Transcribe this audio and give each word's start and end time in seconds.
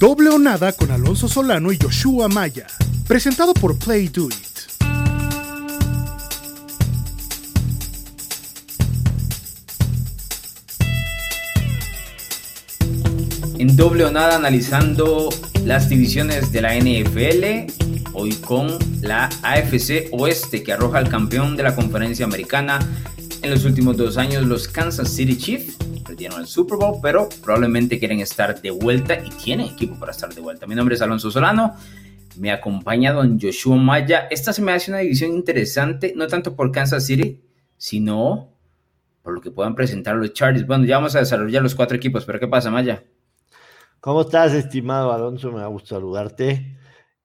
Doble 0.00 0.30
o 0.30 0.38
nada 0.38 0.72
con 0.72 0.90
Alonso 0.90 1.28
Solano 1.28 1.70
y 1.72 1.78
Joshua 1.78 2.26
Maya. 2.26 2.66
Presentado 3.06 3.52
por 3.52 3.76
Play 3.76 4.08
Do 4.08 4.28
It. 4.28 4.34
En 13.58 13.76
doble 13.76 14.06
o 14.06 14.10
nada 14.10 14.36
analizando 14.36 15.28
las 15.66 15.90
divisiones 15.90 16.50
de 16.50 16.62
la 16.62 16.74
NFL, 16.76 18.14
hoy 18.14 18.32
con 18.36 18.78
la 19.02 19.28
AFC 19.42 20.08
Oeste 20.12 20.62
que 20.62 20.72
arroja 20.72 20.96
al 20.96 21.10
campeón 21.10 21.58
de 21.58 21.64
la 21.64 21.76
conferencia 21.76 22.24
americana 22.24 22.78
en 23.42 23.50
los 23.50 23.66
últimos 23.66 23.98
dos 23.98 24.16
años, 24.16 24.46
los 24.46 24.66
Kansas 24.66 25.10
City 25.10 25.36
Chiefs. 25.36 25.76
Perdieron 26.20 26.42
el 26.42 26.48
Super 26.48 26.76
Bowl, 26.76 26.98
pero 27.00 27.30
probablemente 27.42 27.98
quieren 27.98 28.20
estar 28.20 28.60
de 28.60 28.70
vuelta 28.70 29.14
y 29.24 29.30
tienen 29.42 29.68
equipo 29.68 29.98
para 29.98 30.12
estar 30.12 30.28
de 30.34 30.42
vuelta. 30.42 30.66
Mi 30.66 30.74
nombre 30.74 30.94
es 30.94 31.00
Alonso 31.00 31.30
Solano. 31.30 31.74
Me 32.36 32.52
acompaña 32.52 33.14
don 33.14 33.40
Joshua 33.40 33.76
Maya. 33.76 34.28
Esta 34.30 34.52
se 34.52 34.60
me 34.60 34.72
hace 34.72 34.90
una 34.90 35.00
división 35.00 35.30
interesante, 35.30 36.12
no 36.14 36.26
tanto 36.26 36.54
por 36.54 36.70
Kansas 36.72 37.06
City, 37.06 37.40
sino 37.78 38.52
por 39.22 39.32
lo 39.32 39.40
que 39.40 39.50
puedan 39.50 39.74
presentar 39.74 40.14
los 40.16 40.34
Chargers. 40.34 40.66
Bueno, 40.66 40.84
ya 40.84 40.98
vamos 40.98 41.16
a 41.16 41.20
desarrollar 41.20 41.62
los 41.62 41.74
cuatro 41.74 41.96
equipos, 41.96 42.26
pero 42.26 42.38
¿qué 42.38 42.48
pasa, 42.48 42.70
Maya? 42.70 43.02
¿Cómo 44.00 44.20
estás, 44.20 44.52
estimado 44.52 45.14
Alonso? 45.14 45.50
Me 45.50 45.60
da 45.60 45.68
gusto 45.68 45.94
saludarte. 45.94 46.76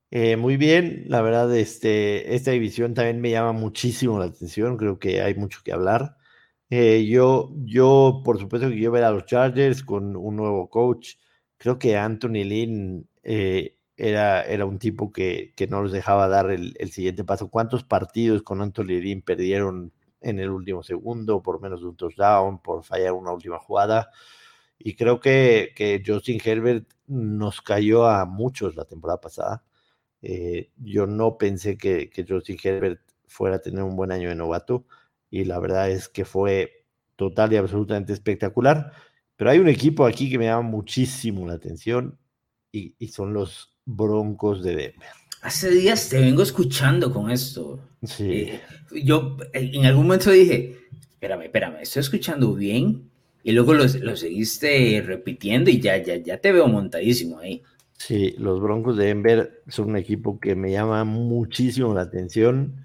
Eh, 0.09 0.37
muy 0.37 0.55
bien, 0.55 1.03
la 1.09 1.21
verdad, 1.21 1.53
este, 1.53 2.33
esta 2.33 2.51
división 2.51 2.93
también 2.93 3.19
me 3.19 3.31
llama 3.31 3.51
muchísimo 3.51 4.19
la 4.19 4.27
atención, 4.27 4.77
creo 4.77 4.99
que 4.99 5.21
hay 5.21 5.35
mucho 5.35 5.59
que 5.65 5.73
hablar. 5.73 6.15
Eh, 6.69 7.05
yo, 7.07 7.51
yo, 7.65 8.21
por 8.25 8.39
supuesto 8.39 8.69
que 8.69 8.79
yo 8.79 8.91
ver 8.91 9.03
a 9.03 9.11
los 9.11 9.25
Chargers 9.25 9.83
con 9.83 10.15
un 10.15 10.35
nuevo 10.35 10.69
coach, 10.69 11.15
creo 11.57 11.77
que 11.77 11.95
Anthony 11.95 12.43
Lynn 12.43 13.07
eh, 13.23 13.77
era, 13.97 14.43
era 14.43 14.65
un 14.65 14.79
tipo 14.79 15.11
que, 15.11 15.53
que, 15.55 15.67
no 15.67 15.81
los 15.83 15.91
dejaba 15.91 16.27
dar 16.27 16.49
el, 16.51 16.73
siguiente 16.91 17.23
paso. 17.23 17.49
¿Cuántos 17.49 17.83
partidos 17.83 18.43
con 18.43 18.61
Anthony 18.61 18.99
Lynn 18.99 19.21
perdieron 19.21 19.93
en 20.21 20.39
el 20.39 20.49
último 20.49 20.83
segundo, 20.83 21.41
por 21.43 21.61
menos 21.61 21.81
de 21.81 21.87
un 21.87 21.95
touchdown, 21.95 22.61
por 22.61 22.83
fallar 22.83 23.13
una 23.13 23.31
última 23.31 23.59
jugada? 23.59 24.09
Y 24.79 24.95
creo 24.95 25.19
que, 25.19 25.73
que 25.75 26.03
Justin 26.05 26.39
Herbert 26.43 26.87
nos 27.07 27.61
cayó 27.61 28.07
a 28.07 28.25
muchos 28.25 28.75
la 28.75 28.85
temporada 28.85 29.21
pasada. 29.21 29.63
Eh, 30.21 30.71
yo 30.77 31.07
no 31.07 31.37
pensé 31.37 31.77
que, 31.77 32.09
que 32.09 32.25
Justin 32.27 32.57
Herbert 32.63 33.01
fuera 33.27 33.57
a 33.57 33.61
tener 33.61 33.83
un 33.83 33.95
buen 33.95 34.11
año 34.11 34.29
de 34.29 34.35
novato 34.35 34.85
y 35.35 35.43
la 35.43 35.59
verdad 35.59 35.89
es 35.89 36.07
que 36.07 36.23
fue 36.23 36.85
total 37.15 37.51
y 37.51 37.57
absolutamente 37.57 38.13
espectacular. 38.13 38.93
Pero 39.35 39.49
hay 39.49 39.59
un 39.59 39.67
equipo 39.67 40.05
aquí 40.05 40.29
que 40.29 40.37
me 40.37 40.45
llama 40.45 40.61
muchísimo 40.61 41.45
la 41.45 41.55
atención 41.55 42.17
y, 42.71 42.95
y 42.97 43.09
son 43.09 43.33
los 43.33 43.75
Broncos 43.85 44.63
de 44.63 44.75
Denver. 44.75 45.09
Hace 45.41 45.71
días 45.71 46.07
te 46.07 46.21
vengo 46.21 46.41
escuchando 46.41 47.11
con 47.11 47.29
esto. 47.29 47.79
Sí. 48.03 48.31
Eh, 48.31 48.61
yo 49.03 49.37
en 49.51 49.85
algún 49.85 50.07
momento 50.07 50.31
dije, 50.31 50.77
espérame, 51.09 51.43
espérame, 51.43 51.81
¿estoy 51.81 51.99
escuchando 51.99 52.53
bien? 52.53 53.11
y 53.45 53.51
luego 53.51 53.75
lo, 53.75 53.83
lo, 53.83 54.15
seguiste 54.15 55.03
repitiendo 55.05 55.69
y 55.69 55.79
ya, 55.79 55.97
ya, 55.97 56.15
ya 56.15 56.39
te 56.39 56.51
veo 56.51 56.67
montadísimo 56.67 57.37
ahí. 57.37 57.61
Sí, 57.95 58.33
los 58.39 58.59
Broncos 58.59 58.97
de 58.97 59.05
Denver 59.05 59.61
son 59.67 59.89
un 59.89 59.97
equipo 59.97 60.39
que 60.39 60.55
me 60.55 60.71
llama 60.71 61.03
muchísimo 61.03 61.93
la 61.93 62.01
atención, 62.01 62.84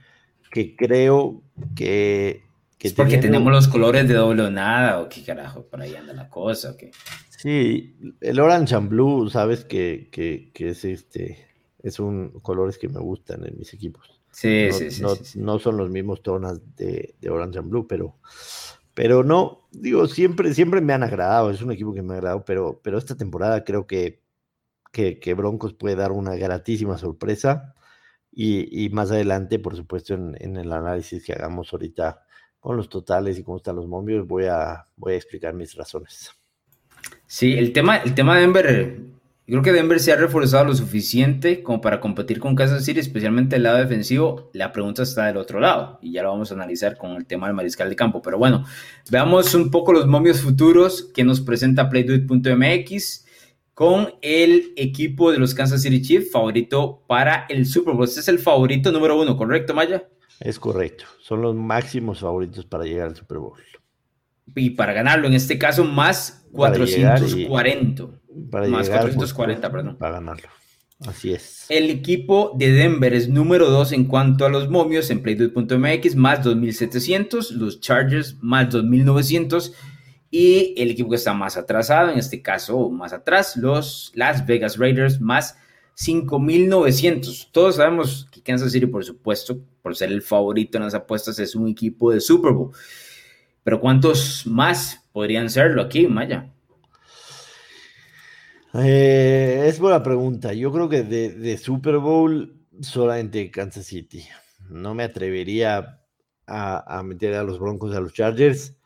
que 0.51 0.77
creo 0.77 1.43
que... 1.75 2.43
que 2.79 2.89
¿Es 2.89 2.95
porque 2.95 3.13
teniendo... 3.13 3.39
tenemos 3.39 3.53
los 3.53 3.69
colores 3.69 4.09
de 4.09 4.15
doble 4.15 4.43
o 4.43 4.51
nada, 4.51 5.01
o 5.01 5.09
qué 5.09 5.23
carajo, 5.23 5.67
por 5.67 5.81
ahí 5.81 5.95
anda 5.95 6.13
la 6.13 6.29
cosa, 6.29 6.73
o 6.73 6.77
qué. 6.77 6.91
Sí, 7.31 7.97
el 8.21 8.41
orange 8.41 8.75
and 8.75 8.89
blue, 8.89 9.31
sabes 9.31 9.65
que, 9.65 10.09
que, 10.13 10.51
que 10.53 10.71
es 10.71 10.85
este, 10.85 11.47
es 11.83 11.99
un 11.99 12.41
colores 12.41 12.77
que 12.77 12.89
me 12.89 13.01
gustan 13.01 13.47
en 13.47 13.57
mis 13.57 13.73
equipos. 13.73 14.21
Sí, 14.33 14.69
no, 14.69 14.77
sí, 14.77 14.91
sí, 14.91 15.03
no, 15.03 15.15
sí, 15.17 15.39
no, 15.41 15.59
son 15.59 15.77
los 15.77 15.91
mismos 15.91 16.23
tonos 16.23 16.61
de, 16.77 17.15
de 17.21 17.31
orange 17.31 17.59
and 17.59 17.71
blue, 17.71 17.87
pero 17.87 18.17
pero 18.95 19.25
no, 19.25 19.69
digo, 19.71 20.07
siempre, 20.07 20.53
siempre 20.53 20.81
me 20.81 20.93
han 20.93 21.03
agradado, 21.03 21.51
es 21.51 21.63
un 21.63 21.73
equipo 21.73 21.95
que 21.95 22.03
me 22.03 22.13
ha 22.13 22.17
agradado, 22.17 22.45
pero, 22.45 22.81
pero 22.83 22.99
esta 22.99 23.17
temporada 23.17 23.65
creo 23.65 23.87
que, 23.87 24.23
que, 24.93 25.19
que 25.19 25.35
Broncos 25.35 25.73
puede 25.73 25.97
dar 25.97 26.13
una 26.13 26.35
gratísima 26.35 26.99
sorpresa. 26.99 27.75
Y, 28.33 28.85
y 28.85 28.91
más 28.91 29.11
adelante, 29.11 29.59
por 29.59 29.77
supuesto, 29.77 30.15
en, 30.15 30.37
en, 30.41 30.57
el 30.57 30.73
análisis 30.73 31.25
que 31.25 31.33
hagamos 31.33 31.73
ahorita 31.73 32.23
con 32.61 32.77
los 32.77 32.89
totales 32.89 33.39
y 33.39 33.43
cómo 33.43 33.57
están 33.57 33.77
los 33.77 33.89
momios, 33.89 34.27
voy 34.27 34.45
a, 34.45 34.87
voy 34.97 35.15
a 35.15 35.17
explicar 35.17 35.55
mis 35.55 35.75
razones. 35.75 36.31
Sí, 37.27 37.55
el 37.55 37.73
tema, 37.73 37.97
el 37.97 38.15
tema 38.15 38.35
de 38.35 38.41
Denver, 38.43 39.01
creo 39.47 39.63
que 39.63 39.73
Denver 39.73 39.99
se 39.99 40.13
ha 40.13 40.17
reforzado 40.17 40.67
lo 40.67 40.75
suficiente 40.75 41.63
como 41.63 41.81
para 41.81 42.01
competir 42.01 42.39
con 42.39 42.55
Kansas 42.55 42.85
City, 42.85 43.01
especialmente 43.01 43.57
el 43.57 43.63
lado 43.63 43.79
defensivo. 43.79 44.51
La 44.53 44.73
pregunta 44.73 45.03
está 45.03 45.27
del 45.27 45.39
otro 45.39 45.59
lado 45.59 45.99
y 46.03 46.13
ya 46.13 46.23
lo 46.23 46.31
vamos 46.31 46.51
a 46.51 46.55
analizar 46.55 46.99
con 46.99 47.13
el 47.13 47.27
tema 47.27 47.47
del 47.47 47.57
mariscal 47.57 47.89
de 47.89 47.97
campo. 47.97 48.21
Pero 48.21 48.39
bueno, 48.39 48.65
veamos 49.11 49.55
un 49.55 49.71
poco 49.71 49.93
los 49.93 50.07
momios 50.07 50.41
futuros 50.41 51.11
que 51.15 51.25
nos 51.25 51.41
presenta 51.41 51.89
playduit.mx 51.89 53.25
con 53.81 54.13
el 54.21 54.75
equipo 54.77 55.33
de 55.33 55.39
los 55.39 55.55
Kansas 55.55 55.81
City 55.81 56.03
Chiefs 56.03 56.31
favorito 56.31 57.03
para 57.07 57.47
el 57.49 57.65
Super 57.65 57.95
Bowl. 57.95 58.05
Este 58.05 58.21
es 58.21 58.29
el 58.29 58.39
favorito 58.39 58.93
número 58.93 59.19
uno, 59.19 59.39
¿correcto, 59.39 59.73
Maya? 59.73 60.07
Es 60.39 60.59
correcto. 60.59 61.07
Son 61.23 61.41
los 61.41 61.55
máximos 61.55 62.21
favoritos 62.21 62.67
para 62.67 62.85
llegar 62.85 63.09
al 63.09 63.17
Super 63.17 63.39
Bowl. 63.39 63.59
Y 64.55 64.69
para 64.69 64.93
ganarlo, 64.93 65.29
en 65.29 65.33
este 65.33 65.59
caso, 65.59 65.85
más 65.85 66.47
440. 66.53 68.07
Para 68.51 68.69
más 68.69 68.87
llegar, 68.87 69.01
440, 69.01 69.71
por, 69.71 69.79
perdón. 69.79 69.97
Para 69.97 70.13
ganarlo. 70.17 70.49
Así 71.07 71.33
es. 71.33 71.65
El 71.71 71.89
equipo 71.89 72.53
de 72.59 72.73
Denver 72.73 73.15
es 73.15 73.31
número 73.31 73.71
2 73.71 73.93
en 73.93 74.05
cuanto 74.05 74.45
a 74.45 74.51
los 74.51 74.69
momios 74.69 75.09
en 75.09 75.23
playduit.mx, 75.23 76.17
más 76.17 76.45
2700. 76.45 77.53
Los 77.53 77.81
Chargers, 77.81 78.37
más 78.43 78.69
2900. 78.69 79.73
Y 80.31 80.81
el 80.81 80.91
equipo 80.91 81.11
que 81.11 81.17
está 81.17 81.35
más 81.35 81.57
atrasado, 81.57 82.11
en 82.11 82.19
este 82.19 82.41
caso 82.41 82.89
más 82.89 83.13
atrás, 83.13 83.57
los 83.57 84.13
Las 84.15 84.47
Vegas 84.47 84.79
Raiders, 84.79 85.21
más 85.21 85.57
5900. 85.95 87.51
Todos 87.53 87.77
sabemos 87.77 88.29
que 88.31 88.41
Kansas 88.41 88.73
City, 88.73 88.87
por 88.87 89.05
supuesto, 89.05 89.61
por 89.83 89.97
ser 89.97 90.13
el 90.13 90.23
favorito 90.23 90.79
en 90.79 90.85
las 90.85 90.95
apuestas, 90.95 91.39
es 91.41 91.55
un 91.55 91.69
equipo 91.69 92.13
de 92.13 92.21
Super 92.21 92.53
Bowl. 92.53 92.71
Pero 93.65 93.81
¿cuántos 93.81 94.47
más 94.47 95.05
podrían 95.13 95.51
serlo 95.51 95.83
aquí, 95.83 96.07
Maya? 96.07 96.51
Eh, 98.75 99.65
es 99.67 99.79
buena 99.81 100.03
pregunta. 100.03 100.53
Yo 100.53 100.73
creo 100.73 100.89
que 100.89 101.03
de, 101.03 101.59
Super 101.59 101.99
Bowl 101.99 102.55
solamente 102.81 103.51
Kansas 103.51 103.87
City. 103.87 104.25
No 104.69 104.95
me 104.95 105.03
atrevería 105.03 106.01
a, 106.47 106.99
a, 106.99 107.03
meter 107.03 107.35
a 107.35 107.43
los 107.43 107.59
Broncos, 107.59 107.95
a 107.95 108.01
los 108.01 108.13
Chargers. 108.13 108.77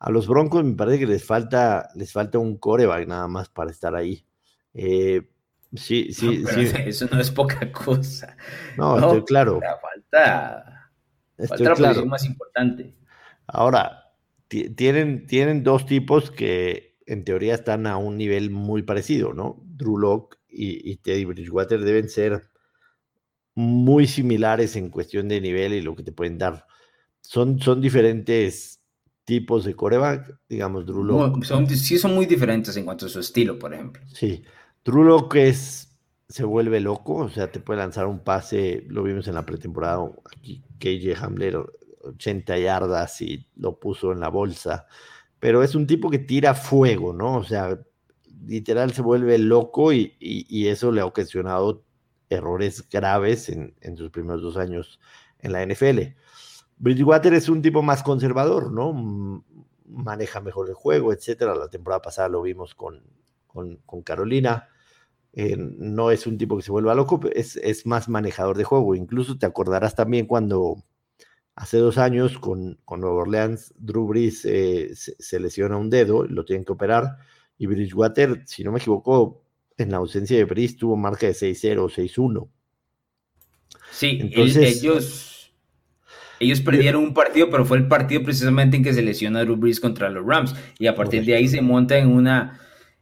A 0.00 0.10
los 0.10 0.26
Broncos 0.26 0.64
me 0.64 0.74
parece 0.74 1.00
que 1.00 1.06
les 1.06 1.22
falta, 1.22 1.90
les 1.94 2.10
falta 2.10 2.38
un 2.38 2.56
coreback 2.56 3.06
nada 3.06 3.28
más 3.28 3.50
para 3.50 3.70
estar 3.70 3.94
ahí. 3.94 4.24
Eh, 4.72 5.28
sí, 5.74 6.12
sí, 6.12 6.38
no, 6.38 6.48
sí. 6.48 6.70
Eso 6.86 7.06
no 7.12 7.20
es 7.20 7.30
poca 7.30 7.70
cosa. 7.70 8.34
No, 8.78 8.98
no 8.98 9.06
estoy 9.08 9.24
claro. 9.24 9.60
Falta, 9.60 10.90
estoy 11.36 11.58
falta 11.58 11.70
la 11.70 11.74
claro. 11.76 11.88
posición 11.88 12.08
más 12.08 12.24
importante. 12.24 12.94
Ahora, 13.46 14.14
tienen, 14.48 15.26
tienen 15.26 15.62
dos 15.62 15.84
tipos 15.84 16.30
que 16.30 16.96
en 17.04 17.24
teoría 17.24 17.54
están 17.54 17.86
a 17.86 17.98
un 17.98 18.16
nivel 18.16 18.50
muy 18.50 18.82
parecido, 18.82 19.34
¿no? 19.34 19.62
Drew 19.66 19.98
Locke 19.98 20.38
y, 20.48 20.90
y, 20.90 20.96
Teddy 20.96 21.26
Bridgewater 21.26 21.80
deben 21.80 22.08
ser 22.08 22.50
muy 23.54 24.06
similares 24.06 24.76
en 24.76 24.88
cuestión 24.88 25.28
de 25.28 25.42
nivel 25.42 25.74
y 25.74 25.82
lo 25.82 25.94
que 25.94 26.02
te 26.02 26.12
pueden 26.12 26.38
dar. 26.38 26.66
Son, 27.20 27.60
son 27.60 27.80
diferentes 27.80 28.79
tipos 29.24 29.64
de 29.64 29.74
coreback, 29.74 30.38
digamos, 30.48 30.86
Drew 30.86 31.04
Locke. 31.04 31.44
Son, 31.44 31.68
sí 31.68 31.98
son 31.98 32.14
muy 32.14 32.26
diferentes 32.26 32.76
en 32.76 32.84
cuanto 32.84 33.06
a 33.06 33.08
su 33.08 33.20
estilo, 33.20 33.58
por 33.58 33.72
ejemplo. 33.74 34.02
Sí, 34.12 34.42
Drew 34.84 35.04
Locke 35.04 35.48
es, 35.48 35.96
se 36.28 36.44
vuelve 36.44 36.80
loco, 36.80 37.14
o 37.16 37.28
sea, 37.28 37.50
te 37.50 37.60
puede 37.60 37.80
lanzar 37.80 38.06
un 38.06 38.20
pase, 38.20 38.84
lo 38.88 39.02
vimos 39.02 39.28
en 39.28 39.34
la 39.34 39.46
pretemporada, 39.46 40.00
aquí 40.24 40.62
KJ 40.78 41.22
Hamler 41.22 41.58
80 42.02 42.58
yardas 42.58 43.20
y 43.20 43.46
lo 43.56 43.78
puso 43.78 44.12
en 44.12 44.20
la 44.20 44.28
bolsa. 44.28 44.86
Pero 45.38 45.62
es 45.62 45.74
un 45.74 45.86
tipo 45.86 46.10
que 46.10 46.18
tira 46.18 46.54
fuego, 46.54 47.12
¿no? 47.12 47.36
O 47.36 47.44
sea, 47.44 47.78
literal 48.46 48.92
se 48.92 49.02
vuelve 49.02 49.38
loco 49.38 49.92
y, 49.92 50.16
y, 50.20 50.46
y 50.48 50.68
eso 50.68 50.92
le 50.92 51.00
ha 51.00 51.06
ocasionado 51.06 51.84
errores 52.28 52.88
graves 52.88 53.48
en, 53.48 53.74
en, 53.80 53.96
sus 53.96 54.10
primeros 54.10 54.42
dos 54.42 54.56
años 54.56 55.00
en 55.40 55.52
la 55.52 55.64
NFL. 55.64 56.14
Bridgewater 56.80 57.34
es 57.34 57.48
un 57.48 57.62
tipo 57.62 57.82
más 57.82 58.02
conservador, 58.02 58.72
¿no? 58.72 59.44
Maneja 59.86 60.40
mejor 60.40 60.68
el 60.68 60.74
juego, 60.74 61.12
etcétera. 61.12 61.54
La 61.54 61.68
temporada 61.68 62.02
pasada 62.02 62.28
lo 62.28 62.42
vimos 62.42 62.74
con, 62.74 63.02
con, 63.46 63.76
con 63.86 64.02
Carolina. 64.02 64.68
Eh, 65.32 65.56
no 65.56 66.10
es 66.10 66.26
un 66.26 66.36
tipo 66.36 66.56
que 66.56 66.64
se 66.64 66.72
vuelva 66.72 66.94
loco, 66.94 67.20
es, 67.32 67.56
es 67.56 67.86
más 67.86 68.08
manejador 68.08 68.56
de 68.56 68.64
juego. 68.64 68.96
Incluso 68.96 69.38
te 69.38 69.46
acordarás 69.46 69.94
también 69.94 70.26
cuando 70.26 70.82
Hace 71.60 71.76
dos 71.76 71.98
años 71.98 72.38
con, 72.38 72.78
con 72.86 73.02
Nueva 73.02 73.16
Orleans, 73.16 73.74
Drew 73.76 74.06
Brees 74.06 74.46
eh, 74.46 74.92
se, 74.94 75.14
se, 75.18 75.38
lesiona 75.38 75.76
un 75.76 75.90
dedo, 75.90 76.24
lo 76.24 76.46
tienen 76.46 76.64
que 76.64 76.72
operar, 76.72 77.18
y 77.58 77.66
Bridgewater, 77.66 78.44
si 78.46 78.64
no 78.64 78.72
me 78.72 78.78
equivoco, 78.78 79.44
en 79.76 79.90
la 79.90 79.98
ausencia 79.98 80.38
de 80.38 80.44
Brice, 80.44 80.78
tuvo 80.78 80.96
marca 80.96 81.26
de 81.26 81.34
6-0, 81.34 81.90
6-1. 81.90 82.48
Sí, 83.90 84.18
Entonces, 84.22 84.78
ellos, 84.78 85.29
ellos 86.40 86.60
perdieron 86.62 87.04
un 87.04 87.14
partido, 87.14 87.50
pero 87.50 87.64
fue 87.66 87.76
el 87.76 87.86
partido 87.86 88.22
precisamente 88.22 88.76
en 88.76 88.82
que 88.82 88.94
se 88.94 89.02
lesiona 89.02 89.42
Drew 89.44 89.56
Brees 89.56 89.78
contra 89.78 90.08
los 90.08 90.26
Rams. 90.26 90.54
Y 90.78 90.86
a 90.86 90.94
partir 90.94 91.24
de 91.24 91.34
ahí 91.34 91.46
se 91.46 91.60
monta 91.60 91.98
en 91.98 92.08
una, 92.08 92.58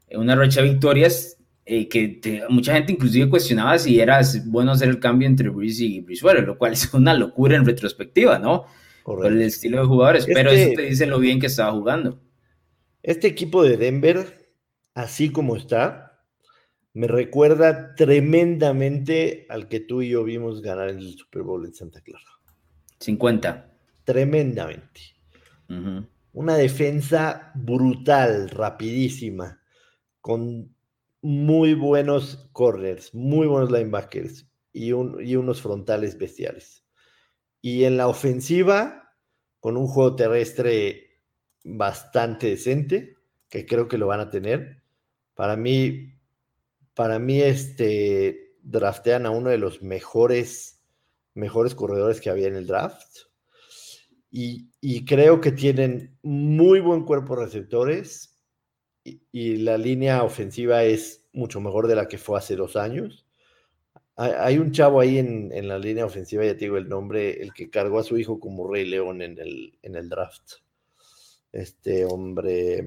en 0.08 0.20
una 0.20 0.34
racha 0.34 0.60
de 0.60 0.70
victorias 0.70 1.38
eh, 1.64 1.86
que 1.86 2.42
mucha 2.48 2.74
gente 2.74 2.92
inclusive 2.92 3.28
cuestionaba 3.28 3.78
si 3.78 4.00
era 4.00 4.20
bueno 4.46 4.72
hacer 4.72 4.88
el 4.88 4.98
cambio 4.98 5.28
entre 5.28 5.50
Breeze 5.50 5.84
y 5.84 6.00
Breezewell, 6.00 6.44
lo 6.44 6.58
cual 6.58 6.72
es 6.74 6.92
una 6.94 7.14
locura 7.14 7.56
en 7.56 7.64
retrospectiva, 7.64 8.38
¿no? 8.38 8.64
Por 9.04 9.26
el 9.26 9.40
estilo 9.42 9.78
de 9.80 9.86
jugadores, 9.86 10.26
pero 10.26 10.50
eso 10.50 10.72
te 10.74 10.82
dice 10.82 11.06
lo 11.06 11.18
bien 11.18 11.38
que 11.38 11.46
estaba 11.46 11.72
jugando. 11.72 12.20
Este 13.02 13.28
equipo 13.28 13.62
de 13.62 13.76
Denver, 13.76 14.50
así 14.94 15.30
como 15.30 15.56
está, 15.56 16.22
me 16.92 17.06
recuerda 17.06 17.94
tremendamente 17.94 19.46
al 19.48 19.68
que 19.68 19.80
tú 19.80 20.02
y 20.02 20.08
yo 20.08 20.24
vimos 20.24 20.60
ganar 20.60 20.88
en 20.88 20.98
el 20.98 21.16
Super 21.16 21.42
Bowl 21.42 21.64
en 21.64 21.74
Santa 21.74 22.00
Clara. 22.00 22.37
50. 23.00 23.74
Tremendamente. 24.04 25.00
Una 26.32 26.56
defensa 26.56 27.52
brutal, 27.54 28.48
rapidísima, 28.50 29.60
con 30.20 30.74
muy 31.20 31.74
buenos 31.74 32.48
corners, 32.52 33.14
muy 33.14 33.46
buenos 33.46 33.70
linebackers 33.70 34.48
y, 34.72 34.88
y 34.88 34.92
unos 35.36 35.60
frontales 35.60 36.16
bestiales. 36.16 36.84
Y 37.60 37.84
en 37.84 37.96
la 37.96 38.08
ofensiva, 38.08 39.14
con 39.60 39.76
un 39.76 39.88
juego 39.88 40.16
terrestre 40.16 41.22
bastante 41.64 42.48
decente, 42.48 43.16
que 43.48 43.66
creo 43.66 43.88
que 43.88 43.98
lo 43.98 44.06
van 44.06 44.20
a 44.20 44.30
tener. 44.30 44.82
Para 45.34 45.56
mí, 45.56 46.14
para 46.94 47.18
mí, 47.18 47.40
este, 47.40 48.56
draftean 48.62 49.26
a 49.26 49.30
uno 49.30 49.50
de 49.50 49.58
los 49.58 49.82
mejores, 49.82 50.77
mejores 51.34 51.74
corredores 51.74 52.20
que 52.20 52.30
había 52.30 52.48
en 52.48 52.56
el 52.56 52.66
draft. 52.66 53.08
Y, 54.30 54.68
y 54.80 55.04
creo 55.04 55.40
que 55.40 55.52
tienen 55.52 56.18
muy 56.22 56.80
buen 56.80 57.04
cuerpo 57.04 57.34
de 57.36 57.46
receptores 57.46 58.38
y, 59.32 59.56
la 59.58 59.78
línea 59.78 60.22
ofensiva 60.22 60.84
es 60.84 61.26
mucho 61.32 61.60
mejor 61.60 61.86
de 61.86 61.94
la 61.94 62.08
que 62.08 62.18
fue 62.18 62.38
hace 62.38 62.56
dos 62.56 62.76
años. 62.76 63.26
Hay, 64.16 64.58
un 64.58 64.72
chavo 64.72 64.98
ahí 65.00 65.18
en, 65.18 65.68
la 65.68 65.78
línea 65.78 66.04
ofensiva, 66.04 66.44
ya 66.44 66.54
te 66.54 66.64
digo 66.64 66.76
el 66.76 66.88
nombre, 66.88 67.40
el 67.40 67.54
que 67.54 67.70
cargó 67.70 68.00
a 68.00 68.04
su 68.04 68.18
hijo 68.18 68.40
como 68.40 68.68
Rey 68.68 68.84
León 68.84 69.22
en 69.22 69.38
el, 69.38 69.78
en 69.82 69.94
el 69.94 70.08
draft. 70.08 70.54
Este 71.52 72.04
hombre. 72.04 72.82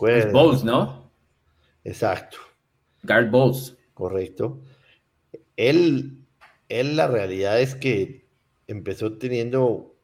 ¿me 0.00 0.26
Bowles, 0.32 0.64
¿no? 0.64 1.10
Exacto. 1.84 2.38
Guard 3.02 3.30
Bowles. 3.30 3.76
Correcto. 3.92 4.62
Él, 5.56 6.23
él, 6.68 6.96
la 6.96 7.06
realidad 7.06 7.60
es 7.60 7.74
que 7.74 8.26
empezó 8.66 9.18
teniendo 9.18 9.96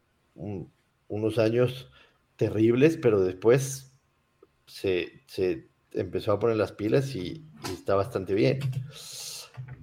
unos 1.07 1.39
años 1.39 1.89
terribles, 2.35 2.97
pero 2.97 3.21
después 3.21 3.99
se, 4.65 5.23
empezó 5.91 6.31
a 6.31 6.39
poner 6.39 6.57
las 6.57 6.71
pilas 6.71 7.15
y, 7.15 7.45
está 7.73 7.95
bastante 7.95 8.33
bien. 8.33 8.59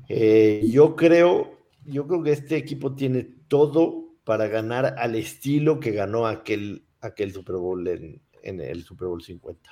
Eh, 0.09 0.67
yo 0.71 0.97
creo, 0.97 1.59
yo 1.85 2.07
creo 2.07 2.23
que 2.23 2.33
este 2.33 2.57
equipo 2.57 2.95
tiene 2.95 3.29
todo 3.49 4.09
para 4.25 4.49
ganar 4.49 4.97
al 4.99 5.15
estilo 5.15 5.81
que 5.81 5.93
ganó 5.93 6.27
aquel, 6.27 6.85
aquel 7.01 7.33
Super 7.33 7.57
Bowl 7.57 7.87
en, 7.87 8.21
el 8.43 8.83
Super 8.85 9.09
Bowl 9.09 9.23
50. 9.23 9.71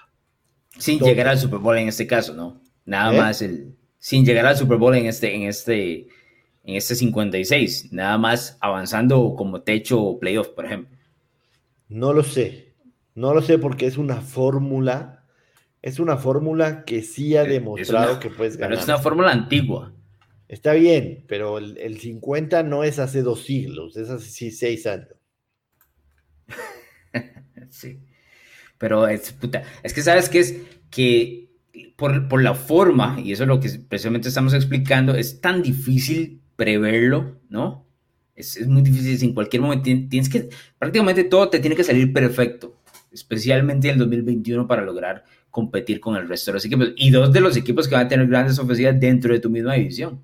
Sin 0.78 1.00
llegar 1.00 1.28
al 1.28 1.38
Super 1.38 1.58
Bowl 1.58 1.76
en 1.78 1.88
este 1.88 2.06
caso, 2.06 2.34
¿no? 2.34 2.62
Nada 2.84 3.14
¿Eh? 3.14 3.18
más 3.18 3.42
el, 3.42 3.74
sin 3.98 4.24
llegar 4.24 4.46
al 4.46 4.56
Super 4.56 4.78
Bowl 4.78 4.94
en 4.94 5.06
este, 5.06 5.34
en 5.34 5.42
este, 5.42 6.06
en 6.66 6.74
este 6.74 6.96
56, 6.96 7.92
nada 7.92 8.18
más 8.18 8.58
avanzando 8.60 9.34
como 9.36 9.62
techo 9.62 10.02
o 10.02 10.18
playoff, 10.18 10.48
por 10.48 10.66
ejemplo. 10.66 10.98
No 11.88 12.12
lo 12.12 12.24
sé, 12.24 12.74
no 13.14 13.32
lo 13.32 13.40
sé 13.40 13.56
porque 13.56 13.86
es 13.86 13.96
una 13.96 14.20
fórmula, 14.20 15.24
es 15.80 16.00
una 16.00 16.16
fórmula 16.16 16.84
que 16.84 17.02
sí 17.02 17.36
ha 17.36 17.44
demostrado 17.44 18.18
que 18.18 18.30
puedes 18.30 18.56
ganar. 18.56 18.70
Pero 18.70 18.80
es 18.80 18.88
una 18.88 18.98
fórmula 18.98 19.30
antigua. 19.30 19.92
Está 20.48 20.72
bien, 20.72 21.24
pero 21.28 21.58
el, 21.58 22.00
50 22.00 22.64
no 22.64 22.82
es 22.82 22.98
hace 22.98 23.22
dos 23.22 23.44
siglos, 23.44 23.96
es 23.96 24.10
hace 24.10 24.28
sí, 24.28 24.50
seis 24.50 24.88
años. 24.88 25.14
sí. 27.70 28.00
Pero 28.76 29.06
es, 29.06 29.32
puta, 29.32 29.62
es 29.84 29.94
que 29.94 30.02
sabes 30.02 30.28
que 30.28 30.40
es 30.40 30.56
que 30.90 31.48
por, 31.94 32.28
por, 32.28 32.42
la 32.42 32.54
forma, 32.54 33.20
y 33.20 33.30
eso 33.30 33.44
es 33.44 33.48
lo 33.48 33.60
que 33.60 33.70
precisamente 33.88 34.28
estamos 34.28 34.52
explicando, 34.52 35.14
es 35.14 35.40
tan 35.40 35.62
difícil 35.62 36.42
preverlo, 36.56 37.38
¿no? 37.48 37.86
Es, 38.34 38.56
es 38.56 38.66
muy 38.66 38.82
difícil, 38.82 39.28
en 39.28 39.34
cualquier 39.34 39.62
momento 39.62 39.84
tienes 39.84 40.28
que, 40.28 40.50
prácticamente 40.78 41.24
todo 41.24 41.48
te 41.48 41.60
tiene 41.60 41.76
que 41.76 41.84
salir 41.84 42.12
perfecto 42.12 42.76
especialmente 43.16 43.88
en 43.88 43.94
el 43.94 43.98
2021 44.00 44.66
para 44.66 44.82
lograr 44.82 45.24
competir 45.50 46.00
con 46.00 46.16
el 46.16 46.28
resto 46.28 46.50
de 46.50 46.54
los 46.56 46.64
equipos 46.64 46.92
y 46.96 47.10
dos 47.10 47.32
de 47.32 47.40
los 47.40 47.56
equipos 47.56 47.88
que 47.88 47.94
van 47.94 48.06
a 48.06 48.08
tener 48.08 48.26
grandes 48.28 48.58
ofensivas 48.58 49.00
dentro 49.00 49.32
de 49.32 49.40
tu 49.40 49.50
misma 49.50 49.74
división. 49.74 50.22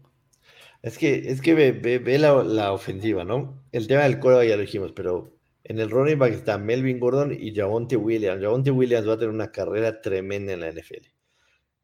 Es 0.82 0.98
que, 0.98 1.30
es 1.30 1.40
que 1.40 1.54
ve, 1.54 1.72
ve, 1.72 2.18
la, 2.18 2.42
la, 2.42 2.72
ofensiva, 2.72 3.24
¿no? 3.24 3.62
El 3.70 3.86
tema 3.86 4.02
del 4.02 4.18
coro 4.18 4.42
ya 4.42 4.56
lo 4.56 4.62
dijimos, 4.62 4.92
pero 4.92 5.32
en 5.64 5.78
el 5.78 5.90
running 5.90 6.18
back 6.18 6.32
está 6.32 6.58
Melvin 6.58 6.98
Gordon 6.98 7.32
y 7.32 7.54
Javonte 7.54 7.96
Williams. 7.96 8.42
Javonte 8.42 8.72
Williams 8.72 9.08
va 9.08 9.14
a 9.14 9.18
tener 9.18 9.32
una 9.32 9.52
carrera 9.52 10.02
tremenda 10.02 10.52
en 10.52 10.60
la 10.60 10.72
NFL. 10.72 11.06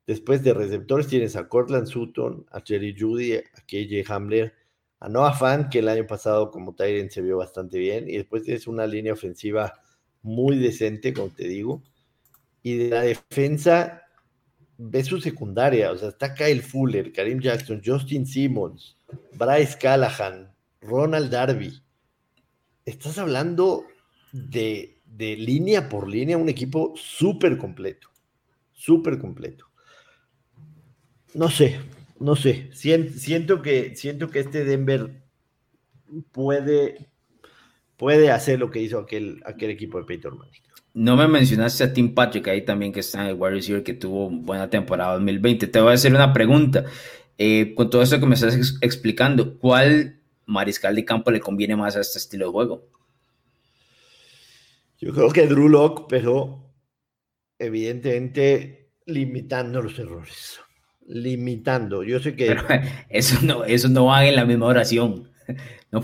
Después 0.09 0.43
de 0.43 0.55
receptores 0.55 1.07
tienes 1.07 1.37
a 1.37 1.49
Cortland 1.49 1.87
Sutton, 1.87 2.47
a 2.51 2.63
Jerry 2.63 2.97
Judy, 2.99 3.35
a 3.35 3.43
KJ 3.67 4.11
Hamler, 4.11 4.55
a 5.01 5.09
Noah 5.11 5.35
Fan, 5.35 5.69
que 5.69 5.81
el 5.81 5.89
año 5.91 6.07
pasado 6.07 6.51
como 6.51 6.75
Tyrant 6.75 7.11
se 7.11 7.21
vio 7.21 7.37
bastante 7.37 7.79
bien, 7.79 8.09
y 8.09 8.17
después 8.17 8.43
tienes 8.43 8.67
una 8.67 8.87
línea 8.87 9.13
ofensiva 9.13 9.75
muy 10.23 10.57
decente, 10.57 11.13
como 11.13 11.29
te 11.29 11.47
digo. 11.47 11.83
Y 12.63 12.79
de 12.79 12.89
la 12.89 13.03
defensa, 13.03 14.01
ve 14.79 15.05
su 15.05 15.21
secundaria, 15.21 15.93
o 15.93 15.99
sea, 15.99 16.09
está 16.09 16.33
Kyle 16.33 16.63
Fuller, 16.63 17.13
Karim 17.13 17.41
Jackson, 17.41 17.83
Justin 17.85 18.25
Simmons, 18.25 18.97
Bryce 19.35 19.77
Callahan, 19.79 20.51
Ronald 20.81 21.31
Darby. 21.31 21.83
Estás 22.87 23.19
hablando 23.19 23.85
de, 24.33 24.97
línea 25.19 25.87
por 25.87 26.09
línea 26.09 26.39
un 26.39 26.49
equipo 26.49 26.95
súper 26.97 27.59
completo, 27.59 28.09
súper 28.73 29.19
completo. 29.19 29.68
No 31.35 31.51
sé, 31.51 31.79
no 32.21 32.37
sé, 32.37 32.71
siento, 32.73 33.63
que, 33.63 33.95
siento 33.97 34.29
que 34.29 34.41
este 34.41 34.65
Denver 34.65 35.23
puede, 36.33 37.09
puede 37.97 38.31
hacer 38.31 38.59
lo 38.59 38.71
que 38.71 38.81
hizo 38.81 38.99
aquel, 38.99 39.43
aquel 39.45 39.71
equipo 39.71 39.99
de 39.99 40.05
Peyton 40.05 40.39
Manning. 40.39 40.63
No 40.95 41.17
me 41.17 41.29
mencionaste 41.29 41.85
a 41.85 41.93
Tim 41.93 42.15
Patrick 42.15 42.49
ahí 42.49 42.65
también 42.65 42.93
que 42.93 43.01
está 43.01 43.23
en 43.23 43.29
el 43.29 43.35
Wide 43.35 43.55
Receiver 43.55 43.83
que 43.85 43.95
tuvo 43.95 44.31
buena 44.31 44.69
temporada 44.69 45.13
2020. 45.13 45.69
Te 45.69 45.81
voy 45.81 45.93
a 45.93 45.95
hacer 45.95 46.13
una 46.13 46.33
pregunta. 46.33 46.85
Eh, 47.37 47.75
con 47.77 47.89
todo 47.89 48.03
esto 48.03 48.19
que 48.19 48.27
me 48.27 48.35
estás 48.35 48.79
explicando, 48.81 49.59
¿cuál 49.59 50.21
mariscal 50.47 50.97
de 50.97 51.05
campo 51.05 51.31
le 51.31 51.41
conviene 51.41 51.77
más 51.77 51.95
a 51.95 52.01
este 52.01 52.19
estilo 52.19 52.47
de 52.47 52.53
juego? 52.53 52.89
Yo 54.99 55.13
creo 55.13 55.31
que 55.31 55.47
Drew 55.47 55.69
Locke, 55.69 56.07
pero 56.09 56.73
evidentemente 57.59 58.91
limitando 59.07 59.81
los 59.81 59.97
errores. 59.99 60.59
Limitando. 61.09 62.05
Yo 62.05 62.21
sé 62.21 62.37
que. 62.37 62.57
eso 63.09 63.39
no, 63.43 63.65
eso 63.65 63.89
no 63.89 64.07
va 64.07 64.25
en 64.25 64.37
la 64.37 64.45
misma 64.45 64.67
oración. 64.67 65.31
No, 65.91 66.03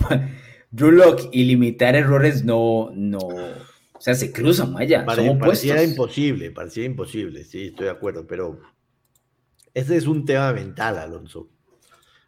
Drew 0.70 0.90
Lock 0.90 1.28
y 1.30 1.44
limitar 1.44 1.94
errores 1.94 2.42
no, 2.42 2.90
no, 2.94 3.18
o 3.18 4.00
sea, 4.00 4.14
se 4.14 4.32
cruzan, 4.32 4.73
Maya. 4.73 5.04
Parecía 5.04 5.82
imposible, 5.82 6.50
parecía 6.50 6.84
imposible, 6.84 7.44
sí, 7.44 7.68
estoy 7.68 7.87
de 7.87 7.92
acuerdo, 7.92 8.26
pero 8.26 8.61
ese 9.73 9.96
es 9.96 10.06
un 10.06 10.25
tema 10.25 10.52
mental, 10.52 10.99
Alonso. 10.99 11.49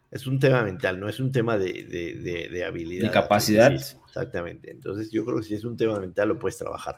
Es 0.09 0.25
un 0.25 0.39
tema 0.39 0.63
mental, 0.63 0.99
no 0.99 1.07
es 1.07 1.19
un 1.19 1.31
tema 1.31 1.57
de, 1.57 1.83
de, 1.83 2.49
de, 2.49 2.65
habilidad. 2.65 3.07
De 3.07 3.11
capacidad. 3.11 3.71
exactamente. 3.73 4.71
Entonces, 4.71 5.11
yo 5.11 5.25
creo 5.25 5.37
que 5.37 5.43
si 5.43 5.53
es 5.53 5.65
un 5.65 5.77
tema 5.77 5.99
mental, 5.99 6.29
lo 6.29 6.39
puedes 6.39 6.57
trabajar. 6.57 6.97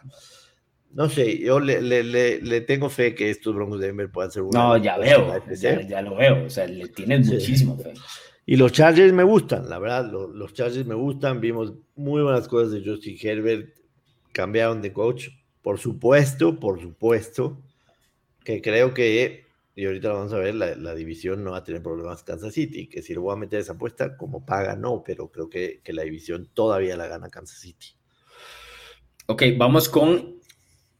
No 0.91 1.07
sé, 1.07 1.37
yo 1.37 1.59
le, 1.59 1.81
le, 1.81 2.03
le, 2.41 2.61
tengo 2.61 2.89
fe 2.89 3.13
que 3.13 3.29
estos 3.29 3.53
Broncos 3.53 3.79
de 3.79 3.87
Denver 3.87 4.09
puedan 4.11 4.31
ser 4.31 4.43
No, 4.51 4.75
ya 4.77 4.97
veo, 4.97 5.39
ya, 5.51 6.01
lo 6.01 6.15
veo, 6.15 6.45
o 6.45 6.49
sea, 6.49 6.65
le 6.65 6.87
tienen 6.87 7.25
muchísimo 7.25 7.77
fe. 7.77 7.93
Y 8.47 8.55
los 8.55 8.71
Chargers 8.71 9.13
me 9.13 9.23
gustan, 9.23 9.69
la 9.69 9.77
verdad, 9.77 10.11
los, 10.11 10.31
los, 10.31 10.53
Chargers 10.53 10.87
me 10.87 10.95
gustan. 10.95 11.39
Vimos 11.39 11.73
muy 11.95 12.23
buenas 12.23 12.47
cosas 12.47 12.71
de 12.71 12.83
Justin 12.83 13.15
Herbert. 13.21 13.75
Cambiaron 14.31 14.81
de 14.81 14.91
coach. 14.91 15.27
Por 15.61 15.77
supuesto, 15.77 16.59
por 16.59 16.81
supuesto, 16.81 17.61
que 18.43 18.59
creo 18.59 18.95
que, 18.95 19.45
y 19.75 19.85
ahorita 19.85 20.11
vamos 20.11 20.33
a 20.33 20.39
ver, 20.39 20.55
la, 20.55 20.95
división 20.95 21.43
no 21.43 21.51
va 21.51 21.57
a 21.57 21.63
tener 21.63 21.83
problemas 21.83 22.23
Kansas 22.23 22.51
City. 22.55 22.87
Que 22.87 23.03
si 23.03 23.13
lo 23.13 23.21
voy 23.21 23.33
a 23.33 23.35
meter 23.35 23.59
esa 23.59 23.73
apuesta, 23.73 24.17
como 24.17 24.43
paga, 24.43 24.75
no, 24.75 25.03
pero 25.05 25.27
creo 25.27 25.47
que, 25.47 25.81
que 25.83 25.93
la 25.93 26.01
división 26.01 26.49
todavía 26.51 26.97
la 26.97 27.05
gana 27.05 27.29
Kansas 27.29 27.59
City. 27.59 27.89
Ok, 29.27 29.43
vamos 29.59 29.89
con 29.89 30.38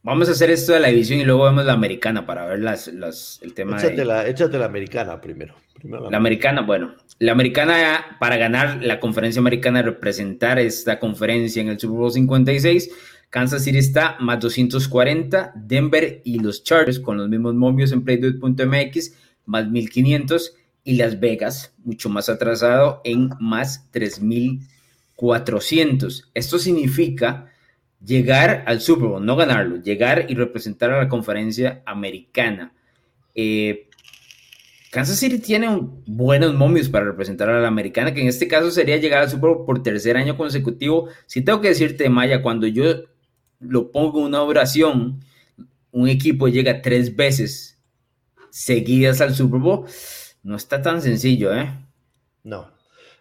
Vamos 0.02 0.28
a 0.28 0.32
hacer 0.32 0.50
esto 0.50 0.72
de 0.72 0.80
la 0.80 0.88
división 0.88 1.20
y 1.20 1.24
luego 1.24 1.44
vemos 1.44 1.66
la 1.66 1.74
americana 1.74 2.24
para 2.24 2.46
ver 2.46 2.60
las, 2.60 2.88
el 2.88 3.52
tema 3.52 3.76
échate 3.78 4.02
La, 4.04 4.26
échate 4.26 4.58
la 4.58 4.64
americana 4.64 5.20
primero. 5.20 5.54
la, 5.82 6.16
americana, 6.16 6.62
bueno. 6.62 6.94
La 7.18 7.32
americana, 7.32 8.16
para 8.18 8.38
ganar 8.38 8.82
la 8.82 8.98
conferencia 8.98 9.40
americana, 9.40 9.82
representar 9.82 10.58
esta 10.58 10.98
conferencia 10.98 11.60
en 11.60 11.68
el 11.68 11.78
Super 11.78 11.98
Bowl 11.98 12.10
56, 12.10 12.90
Kansas 13.28 13.62
City 13.62 13.76
está 13.76 14.16
más 14.20 14.40
240, 14.40 15.52
Denver 15.54 16.22
y 16.24 16.38
los 16.38 16.64
Chargers 16.64 16.98
con 16.98 17.18
los 17.18 17.28
mismos 17.28 17.54
momios 17.54 17.92
en 17.92 18.02
Playduit.mx 18.02 19.12
más 19.44 19.68
1500 19.68 20.54
y 20.84 20.94
Las 20.94 21.20
Vegas, 21.20 21.74
mucho 21.84 22.08
más 22.08 22.30
atrasado, 22.30 23.02
en 23.04 23.28
más 23.38 23.86
3400. 23.90 26.30
Esto 26.32 26.58
significa 26.58 27.50
llegar 28.04 28.64
al 28.66 28.80
Super 28.80 29.08
Bowl, 29.08 29.24
no 29.24 29.36
ganarlo, 29.36 29.76
llegar 29.76 30.26
y 30.28 30.34
representar 30.34 30.90
a 30.90 30.98
la 30.98 31.08
conferencia 31.08 31.82
americana. 31.86 32.72
Eh, 33.34 33.88
Kansas 34.90 35.18
City 35.18 35.38
tiene 35.38 35.68
buenos 36.06 36.54
momios 36.54 36.88
para 36.88 37.04
representar 37.04 37.48
a 37.48 37.60
la 37.60 37.68
americana, 37.68 38.12
que 38.12 38.22
en 38.22 38.28
este 38.28 38.48
caso 38.48 38.70
sería 38.70 38.96
llegar 38.96 39.22
al 39.22 39.30
Super 39.30 39.50
Bowl 39.50 39.64
por 39.64 39.82
tercer 39.82 40.16
año 40.16 40.36
consecutivo. 40.36 41.08
Si 41.26 41.42
tengo 41.42 41.60
que 41.60 41.68
decirte, 41.68 42.08
Maya, 42.08 42.42
cuando 42.42 42.66
yo 42.66 43.04
lo 43.60 43.92
pongo 43.92 44.20
en 44.20 44.26
una 44.26 44.42
oración, 44.42 45.20
un 45.92 46.08
equipo 46.08 46.48
llega 46.48 46.82
tres 46.82 47.14
veces 47.14 47.78
seguidas 48.50 49.20
al 49.20 49.34
Super 49.34 49.60
Bowl, 49.60 49.86
no 50.42 50.56
está 50.56 50.82
tan 50.82 51.02
sencillo, 51.02 51.54
¿eh? 51.54 51.70
No, 52.42 52.72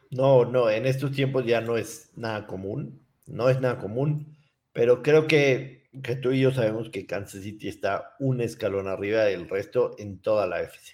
no, 0.10 0.46
no, 0.46 0.70
en 0.72 0.88
estos 0.88 1.12
tiempos 1.12 1.46
ya 1.46 1.62
no 1.62 1.78
es 1.78 2.10
nada 2.16 2.48
común, 2.48 3.00
no 3.28 3.50
es 3.50 3.62
nada 3.62 3.78
común, 3.78 4.39
pero 4.80 5.02
creo 5.02 5.28
que, 5.28 5.90
tú 6.22 6.32
y 6.32 6.40
yo 6.40 6.54
sabemos 6.54 6.90
que 6.90 7.06
Kansas 7.06 7.44
City 7.44 7.68
está 7.68 8.16
un 8.18 8.40
escalón 8.40 8.88
arriba 8.88 9.26
del 9.26 9.50
resto 9.50 9.94
en 9.98 10.22
toda 10.22 10.48
la 10.48 10.62
FC. 10.62 10.94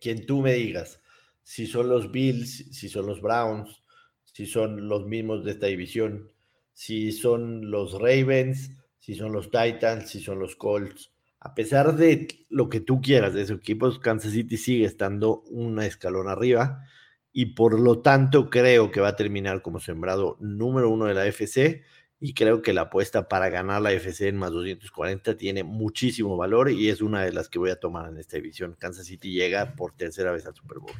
Quien 0.00 0.26
tú 0.26 0.42
me 0.42 0.54
digas, 0.54 1.00
si 1.44 1.68
son 1.68 1.88
los 1.88 2.10
Bills, 2.10 2.76
si 2.76 2.88
son 2.88 3.06
los 3.06 3.22
Browns, 3.22 3.84
si 4.24 4.46
son 4.46 4.88
los 4.88 5.06
mismos 5.06 5.44
de 5.44 5.52
esta 5.52 5.68
división, 5.68 6.32
si 6.72 7.12
son 7.12 7.70
los 7.70 7.92
Ravens, 8.00 8.72
si 8.98 9.14
son 9.14 9.30
los 9.30 9.48
Titans, 9.48 10.10
si 10.10 10.18
son 10.18 10.40
los 10.40 10.56
Colts. 10.56 11.12
A 11.38 11.54
pesar 11.54 11.94
de 11.94 12.26
lo 12.48 12.68
que 12.68 12.80
tú 12.80 13.00
quieras 13.00 13.32
de 13.32 13.42
esos 13.42 13.58
equipos, 13.58 14.00
Kansas 14.00 14.32
City 14.32 14.56
sigue 14.56 14.86
estando 14.86 15.42
un 15.42 15.80
escalón 15.80 16.28
arriba 16.28 16.82
y 17.32 17.54
por 17.54 17.78
lo 17.78 18.00
tanto 18.00 18.50
creo 18.50 18.90
que 18.90 19.00
va 19.00 19.10
a 19.10 19.16
terminar 19.16 19.62
como 19.62 19.78
sembrado 19.78 20.36
número 20.40 20.90
uno 20.90 21.04
de 21.04 21.14
la 21.14 21.26
FC 21.26 21.84
y 22.20 22.32
creo 22.34 22.62
que 22.62 22.72
la 22.72 22.82
apuesta 22.82 23.28
para 23.28 23.50
ganar 23.50 23.82
la 23.82 23.92
FC 23.92 24.28
en 24.28 24.36
más 24.36 24.52
240 24.52 25.36
tiene 25.36 25.64
muchísimo 25.64 26.36
valor 26.36 26.70
y 26.70 26.88
es 26.88 27.00
una 27.02 27.22
de 27.22 27.32
las 27.32 27.48
que 27.48 27.58
voy 27.58 27.70
a 27.70 27.76
tomar 27.76 28.08
en 28.08 28.18
esta 28.18 28.36
división. 28.36 28.74
Kansas 28.78 29.06
City 29.06 29.32
llega 29.32 29.74
por 29.74 29.92
tercera 29.92 30.32
vez 30.32 30.46
al 30.46 30.54
Super 30.54 30.78
Bowl. 30.78 30.94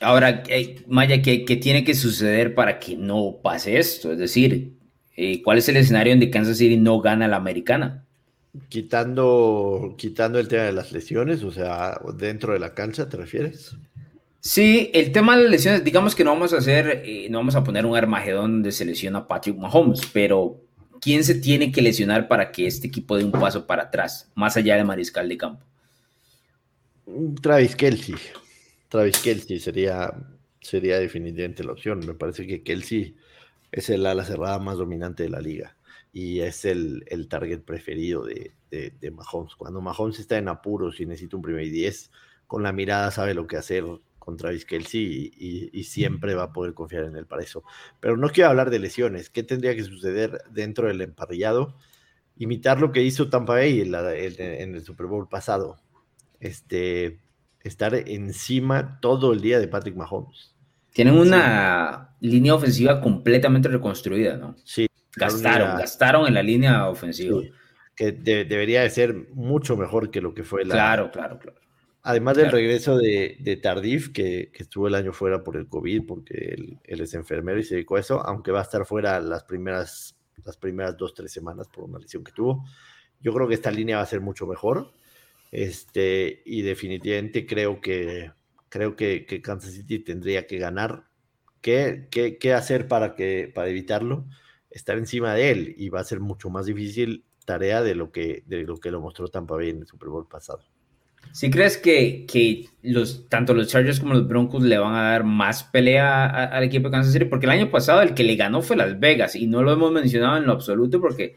Ahora, 0.00 0.42
eh, 0.48 0.82
Maya, 0.88 1.20
¿qué, 1.22 1.44
¿qué, 1.44 1.56
tiene 1.56 1.84
que 1.84 1.94
suceder 1.94 2.54
para 2.54 2.78
que 2.78 2.96
no 2.96 3.38
pase 3.42 3.78
esto? 3.78 4.12
Es 4.12 4.18
decir, 4.18 4.72
eh, 5.16 5.42
¿cuál 5.42 5.58
es 5.58 5.68
el 5.68 5.76
escenario 5.76 6.12
donde 6.12 6.30
Kansas 6.30 6.56
City 6.56 6.76
no 6.76 7.00
gana 7.00 7.28
la 7.28 7.36
americana? 7.36 8.04
Quitando, 8.68 9.94
quitando 9.96 10.38
el 10.38 10.48
tema 10.48 10.64
de 10.64 10.72
las 10.72 10.92
lesiones, 10.92 11.42
o 11.44 11.50
sea, 11.50 12.00
dentro 12.16 12.52
de 12.52 12.58
la 12.58 12.74
cancha, 12.74 13.08
¿te 13.08 13.16
refieres? 13.16 13.76
Sí, 14.40 14.90
el 14.92 15.12
tema 15.12 15.36
de 15.36 15.44
las 15.44 15.52
lesiones, 15.52 15.84
digamos 15.84 16.16
que 16.16 16.24
no 16.24 16.32
vamos 16.32 16.52
a 16.52 16.58
hacer, 16.58 17.02
eh, 17.04 17.28
no 17.30 17.38
vamos 17.38 17.54
a 17.54 17.62
poner 17.62 17.86
un 17.86 17.96
armagedón 17.96 18.54
donde 18.54 18.72
se 18.72 18.84
lesiona 18.84 19.28
Patrick 19.28 19.56
Mahomes, 19.56 20.00
pero 20.12 20.61
¿quién 21.02 21.24
se 21.24 21.34
tiene 21.34 21.72
que 21.72 21.82
lesionar 21.82 22.28
para 22.28 22.52
que 22.52 22.66
este 22.66 22.86
equipo 22.86 23.18
dé 23.18 23.24
un 23.24 23.32
paso 23.32 23.66
para 23.66 23.82
atrás, 23.82 24.30
más 24.34 24.56
allá 24.56 24.76
de 24.76 24.84
Mariscal 24.84 25.28
de 25.28 25.36
Campo? 25.36 25.66
Travis 27.42 27.74
Kelsey. 27.74 28.14
Travis 28.88 29.18
Kelsey 29.18 29.58
sería, 29.58 30.14
sería 30.60 30.98
definitivamente 30.98 31.64
la 31.64 31.72
opción. 31.72 32.06
Me 32.06 32.14
parece 32.14 32.46
que 32.46 32.62
Kelsey 32.62 33.16
es 33.72 33.90
el 33.90 34.06
ala 34.06 34.24
cerrada 34.24 34.58
más 34.60 34.78
dominante 34.78 35.24
de 35.24 35.30
la 35.30 35.40
liga 35.40 35.76
y 36.12 36.40
es 36.40 36.64
el, 36.64 37.04
target 37.28 37.62
preferido 37.62 38.24
de, 38.24 38.52
de, 38.70 39.10
Mahomes. 39.10 39.56
Cuando 39.56 39.80
Mahomes 39.80 40.20
está 40.20 40.38
en 40.38 40.48
apuros 40.48 41.00
y 41.00 41.06
necesita 41.06 41.36
un 41.36 41.42
primer 41.42 41.68
10, 41.68 42.10
con 42.46 42.62
la 42.62 42.72
mirada 42.72 43.10
sabe 43.10 43.34
lo 43.34 43.46
que 43.46 43.56
hacer 43.56 43.84
contra 44.24 44.48
Travis 44.48 44.64
Kelsey 44.64 45.32
y, 45.36 45.84
siempre 45.84 46.34
va 46.34 46.44
a 46.44 46.52
poder 46.52 46.74
confiar 46.74 47.04
en 47.04 47.16
él 47.16 47.26
para 47.26 47.42
eso. 47.42 47.64
Pero 48.00 48.16
no 48.16 48.30
quiero 48.30 48.50
hablar 48.50 48.70
de 48.70 48.78
lesiones. 48.78 49.30
¿Qué 49.30 49.42
tendría 49.42 49.74
que 49.74 49.84
suceder 49.84 50.42
dentro 50.50 50.88
del 50.88 51.00
emparrillado? 51.00 51.76
Imitar 52.36 52.80
lo 52.80 52.92
que 52.92 53.02
hizo 53.02 53.28
Tampa 53.28 53.54
Bay 53.54 53.80
en, 53.80 53.94
en 53.94 54.74
el 54.74 54.84
Super 54.84 55.06
Bowl 55.06 55.28
pasado. 55.28 55.76
Este, 56.40 57.20
estar 57.62 57.94
encima 57.94 59.00
todo 59.00 59.32
el 59.32 59.40
día 59.40 59.60
de 59.60 59.68
Patrick 59.68 59.96
Mahomes 59.96 60.52
tienen 60.92 61.14
una 61.14 62.14
línea 62.20 62.54
ofensiva 62.54 63.00
completamente 63.00 63.68
reconstruida, 63.68 64.36
¿no? 64.36 64.56
Sí. 64.64 64.86
Gastaron, 65.14 65.78
gastaron 65.78 66.26
en 66.26 66.34
la 66.34 66.42
línea 66.42 66.88
ofensiva. 66.88 67.40
que 67.94 68.12
debería 68.12 68.82
de 68.82 68.90
ser 68.90 69.28
mucho 69.34 69.76
mejor 69.76 70.10
que 70.10 70.20
lo 70.20 70.34
que 70.34 70.42
fue 70.42 70.64
la. 70.64 70.74
Claro, 70.74 71.10
claro, 71.10 71.38
claro. 71.38 71.58
Además 72.04 72.36
del 72.36 72.50
regreso 72.50 72.96
de, 72.96 73.60
Tardif, 73.62 74.12
que, 74.12 74.50
estuvo 74.54 74.88
el 74.88 74.96
año 74.96 75.12
fuera 75.12 75.44
por 75.44 75.56
el 75.56 75.68
COVID, 75.68 76.04
porque 76.04 76.34
él, 76.84 77.00
es 77.00 77.14
enfermero 77.14 77.60
y 77.60 77.64
se 77.64 77.76
dedicó 77.76 77.96
a 77.96 78.00
eso, 78.00 78.20
aunque 78.26 78.50
va 78.50 78.58
a 78.58 78.64
estar 78.64 78.84
fuera 78.84 79.20
las 79.20 79.44
primeras, 79.44 80.16
las 80.44 80.56
primeras 80.56 80.96
dos, 80.96 81.14
tres 81.14 81.32
semanas 81.32 81.68
por 81.68 81.84
una 81.84 82.00
lesión 82.00 82.24
que 82.24 82.32
tuvo. 82.32 82.64
Yo 83.20 83.32
creo 83.32 83.46
que 83.46 83.54
esta 83.54 83.70
línea 83.70 83.98
va 83.98 84.02
a 84.02 84.06
ser 84.06 84.20
mucho 84.20 84.46
mejor. 84.48 84.92
Este, 85.52 86.42
y 86.44 86.62
definitivamente 86.62 87.46
creo 87.46 87.80
que, 87.80 88.32
creo 88.68 88.96
que, 88.96 89.26
Kansas 89.42 89.72
City 89.72 90.00
tendría 90.00 90.46
que 90.48 90.58
ganar. 90.58 91.04
¿Qué, 91.60 92.08
qué, 92.10 92.54
hacer 92.54 92.88
para, 92.88 93.14
que, 93.14 93.52
para 93.54 93.68
evitarlo? 93.68 94.26
Estar 94.70 94.98
encima 94.98 95.34
de 95.34 95.50
él 95.52 95.74
y 95.78 95.88
va 95.90 96.00
a 96.00 96.04
ser 96.04 96.18
mucho 96.18 96.50
más 96.50 96.66
difícil 96.66 97.24
tarea 97.44 97.82
de 97.82 97.94
lo 97.94 98.10
que, 98.10 98.42
de 98.46 98.64
lo, 98.64 98.78
que 98.78 98.90
lo 98.90 99.00
mostró 99.00 99.28
Tampa 99.28 99.54
Bay 99.54 99.70
en 99.70 99.78
el 99.78 99.86
Super 99.86 100.08
Bowl 100.08 100.26
pasado. 100.26 100.64
¿Sí 101.30 101.50
crees 101.50 101.78
que, 101.78 102.26
que 102.26 102.68
los, 102.82 103.28
tanto 103.28 103.54
los 103.54 103.68
Chargers 103.68 104.00
como 104.00 104.14
los 104.14 104.28
Broncos 104.28 104.62
le 104.62 104.76
van 104.76 104.94
a 104.94 105.10
dar 105.12 105.24
más 105.24 105.64
pelea 105.64 106.26
al 106.26 106.64
equipo 106.64 106.88
de 106.88 106.92
Kansas 106.92 107.12
City? 107.12 107.24
Porque 107.24 107.46
el 107.46 107.52
año 107.52 107.70
pasado 107.70 108.02
el 108.02 108.12
que 108.12 108.24
le 108.24 108.36
ganó 108.36 108.60
fue 108.60 108.76
Las 108.76 109.00
Vegas 109.00 109.34
y 109.34 109.46
no 109.46 109.62
lo 109.62 109.72
hemos 109.72 109.92
mencionado 109.92 110.36
en 110.36 110.46
lo 110.46 110.52
absoluto 110.52 111.00
porque 111.00 111.36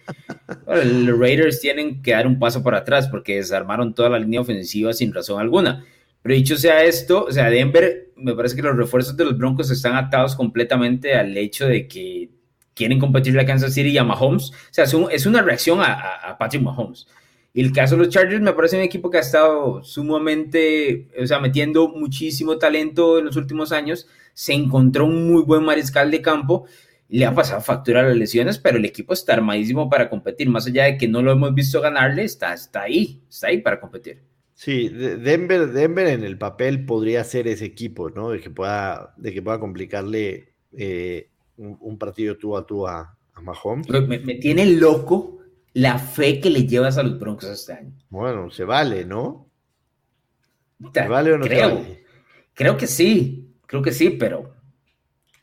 los 0.67 1.19
Raiders 1.19 1.61
tienen 1.61 2.01
que 2.01 2.11
dar 2.11 2.27
un 2.27 2.39
paso 2.39 2.63
para 2.63 2.79
atrás 2.79 3.07
porque 3.07 3.35
desarmaron 3.35 3.93
toda 3.93 4.09
la 4.09 4.19
línea 4.19 4.41
ofensiva 4.41 4.91
sin 4.91 5.13
razón 5.13 5.39
alguna. 5.39 5.85
Pero 6.21 6.35
dicho 6.35 6.57
sea 6.57 6.83
esto, 6.83 7.25
o 7.25 7.31
sea, 7.31 7.49
Denver, 7.51 8.11
me 8.15 8.33
parece 8.33 8.55
que 8.55 8.63
los 8.63 8.75
refuerzos 8.75 9.15
de 9.15 9.25
los 9.25 9.37
Broncos 9.37 9.69
están 9.69 9.95
atados 9.95 10.35
completamente 10.35 11.13
al 11.13 11.37
hecho 11.37 11.67
de 11.67 11.87
que 11.87 12.31
quieren 12.73 12.99
competir 12.99 13.39
a 13.39 13.45
Kansas 13.45 13.73
City 13.73 13.89
y 13.89 13.97
a 13.97 14.03
Mahomes. 14.03 14.51
O 14.51 14.53
sea, 14.71 14.85
es, 15.11 15.25
una 15.25 15.41
reacción 15.41 15.79
a, 15.81 16.35
Patrick 16.37 16.61
Mahomes. 16.61 17.07
Y 17.55 17.61
el 17.61 17.71
caso 17.71 17.95
de 17.95 18.03
los 18.03 18.13
Chargers 18.13 18.41
me 18.41 18.51
parece 18.51 18.75
un 18.75 18.83
equipo 18.83 19.09
que 19.09 19.17
ha 19.17 19.21
estado 19.21 19.81
sumamente, 19.81 21.07
o 21.17 21.25
sea, 21.25 21.39
metiendo 21.39 21.87
muchísimo 21.87 22.57
talento 22.57 23.17
en 23.17 23.23
los 23.23 23.37
últimos 23.37 23.71
años. 23.71 24.09
Se 24.33 24.51
encontró 24.51 25.05
un 25.05 25.31
muy 25.31 25.41
buen 25.41 25.63
mariscal 25.63 26.11
de 26.11 26.21
campo. 26.21 26.65
Le 27.07 27.25
ha 27.25 27.33
pasado 27.33 27.61
factura 27.61 28.03
las 28.03 28.17
lesiones, 28.17 28.59
pero 28.59 28.77
el 28.77 28.83
equipo 28.83 29.13
está 29.13 29.35
armadísimo 29.35 29.89
para 29.89 30.09
competir. 30.09 30.49
Más 30.49 30.67
allá 30.67 30.83
de 30.83 30.97
que 30.97 31.07
no 31.07 31.21
lo 31.21 31.31
hemos 31.31 31.55
visto 31.55 31.79
ganarle, 31.79 32.25
está, 32.25 32.53
está 32.53 32.81
ahí, 32.81 33.21
está 33.29 33.47
ahí 33.47 33.61
para 33.61 33.79
competir. 33.79 34.21
Sí, 34.53 34.89
Denver, 34.89 35.71
Denver 35.71 36.07
en 36.07 36.25
el 36.25 36.37
papel 36.37 36.85
podría 36.85 37.23
ser 37.23 37.47
ese 37.47 37.63
equipo, 37.63 38.09
¿no? 38.09 38.31
De 38.31 38.41
que 38.41 38.49
pueda, 38.49 39.13
de 39.15 39.33
que 39.33 39.41
pueda 39.41 39.61
complicarle 39.61 40.49
eh, 40.73 41.29
un, 41.55 41.97
partido 41.97 42.35
tú 42.35 42.57
a 42.57 42.65
tú 42.65 42.85
a, 42.85 43.15
Mahomes. 43.41 43.87
Me, 44.07 44.19
tiene 44.35 44.65
loco 44.65 45.39
la 45.75 45.99
fe 45.99 46.39
que 46.39 46.49
le 46.49 46.65
llevas 46.65 46.97
a 46.97 47.03
los 47.03 47.19
Broncos 47.19 47.49
este 47.49 47.73
año. 47.73 47.91
Bueno, 48.09 48.49
se 48.49 48.63
vale, 48.63 49.03
¿no? 49.03 49.49
¿Se 50.93 51.07
vale 51.07 51.33
o 51.33 51.37
no 51.37 51.45
creo, 51.45 51.69
se 51.69 51.75
vale? 51.75 52.03
Creo 52.53 52.77
que 52.77 52.87
sí, 52.87 53.53
creo 53.67 53.81
que 53.81 53.91
sí, 53.91 54.11
pero 54.11 54.55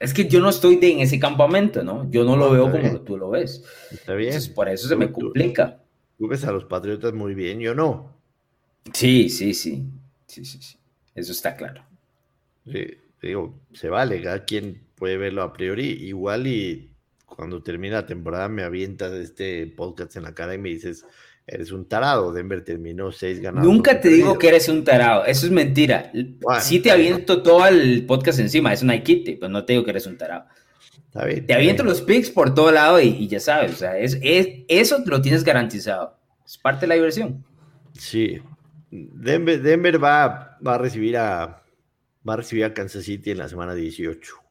es 0.01 0.15
que 0.15 0.27
yo 0.27 0.41
no 0.41 0.49
estoy 0.49 0.79
en 0.81 1.01
ese 1.01 1.21
campamento, 1.21 1.85
¿no? 1.85 2.11
Yo 2.11 2.25
no, 2.25 2.37
lo 2.37 2.51
veo 2.51 2.71
como 2.71 3.01
tú 3.03 3.19
lo 3.19 3.29
ves. 3.29 3.63
Está 3.91 4.15
bien. 4.15 4.31
Entonces, 4.31 4.51
por 4.51 4.71
eso 4.71 4.89
se 4.89 4.97
me 4.97 5.13
complica. 5.13 5.83
tú 6.19 6.29
ves 6.29 6.45
a 6.45 6.53
los 6.53 6.65
Patriotas 6.65 7.13
muy 7.13 7.35
bien, 7.35 7.61
yo 7.61 7.75
no. 7.75 8.17
Sí, 8.95 9.29
sí, 9.29 9.53
sí. 9.53 9.85
Sí, 10.27 10.47
sí, 10.47 10.63
sí. 10.63 10.79
Eso 11.15 11.33
está 11.33 11.55
claro. 11.57 11.85
Sí, 12.65 12.87
digo, 13.21 13.55
se 13.75 13.91
vale, 13.91 14.23
cada 14.23 14.47
quien 14.47 14.83
puede 14.95 15.19
verlo 15.19 15.43
a 15.43 15.53
priori. 15.53 15.89
Igual 15.91 16.47
y 16.47 16.92
cuando 17.37 17.63
termina 17.63 17.97
la 17.97 18.07
temporada 18.07 18.49
me 18.49 18.63
avientas 18.63 19.13
este 19.13 19.67
podcast 19.67 20.17
en 20.17 20.23
la 20.23 20.35
cara 20.35 20.55
y 20.55 20.59
me 20.59 20.71
dices, 20.71 21.05
eres 21.47 21.73
un 21.73 21.87
tarado. 21.87 22.33
Denver 22.33 22.65
terminó 22.65 23.13
seis 23.13 23.41
ganados. 23.41 23.67
Nunca 23.67 24.01
te 24.01 24.09
digo 24.09 24.39
que 24.39 24.49
eres 24.49 24.69
un 24.69 24.85
tarado, 24.85 25.25
eso 25.25 25.47
es 25.47 25.53
mentira. 25.53 26.13
sí 26.61 26.81
te 26.81 26.91
aviento 26.91 27.43
todo 27.43 27.67
el 27.67 28.07
podcast 28.07 28.39
encima, 28.39 28.73
es 28.73 28.83
un 28.83 28.91
Aikite, 28.91 29.37
pero 29.39 29.51
no 29.51 29.65
te 29.65 29.75
digo 29.75 29.85
que 29.85 29.91
eres 29.91 30.07
un 30.07 30.19
tarado. 30.19 30.47
te 31.13 31.55
aviento 31.55 31.83
los 31.83 32.03
picks 32.03 32.31
por 32.31 32.55
todo 32.55 32.71
lado 32.71 33.01
y, 33.01 33.27
ya 33.29 33.41
sabes, 33.41 33.73
o 33.73 33.77
sea, 33.77 33.99
es, 33.99 34.19
es, 34.23 34.49
eso 34.69 35.03
lo 35.07 35.21
tienes 35.21 35.45
garantizado. 35.45 36.19
Es 36.45 36.59
parte 36.59 36.83
de 36.83 36.89
la 36.89 36.95
diversión. 36.95 37.45
Sí. 37.95 38.41
Denver, 38.91 39.63
Denver 39.63 40.03
va, 40.03 40.59
va, 40.67 40.75
a 40.75 40.79
recibir 40.79 41.17
a, 41.17 41.63
va 42.29 42.35
a 42.35 42.37
recibir 42.37 42.65
a 42.65 42.75
Kansas 42.75 43.05
City 43.05 43.31
en 43.31 43.39
la 43.39 43.49
semana 43.49 43.75
18. 43.75 44.42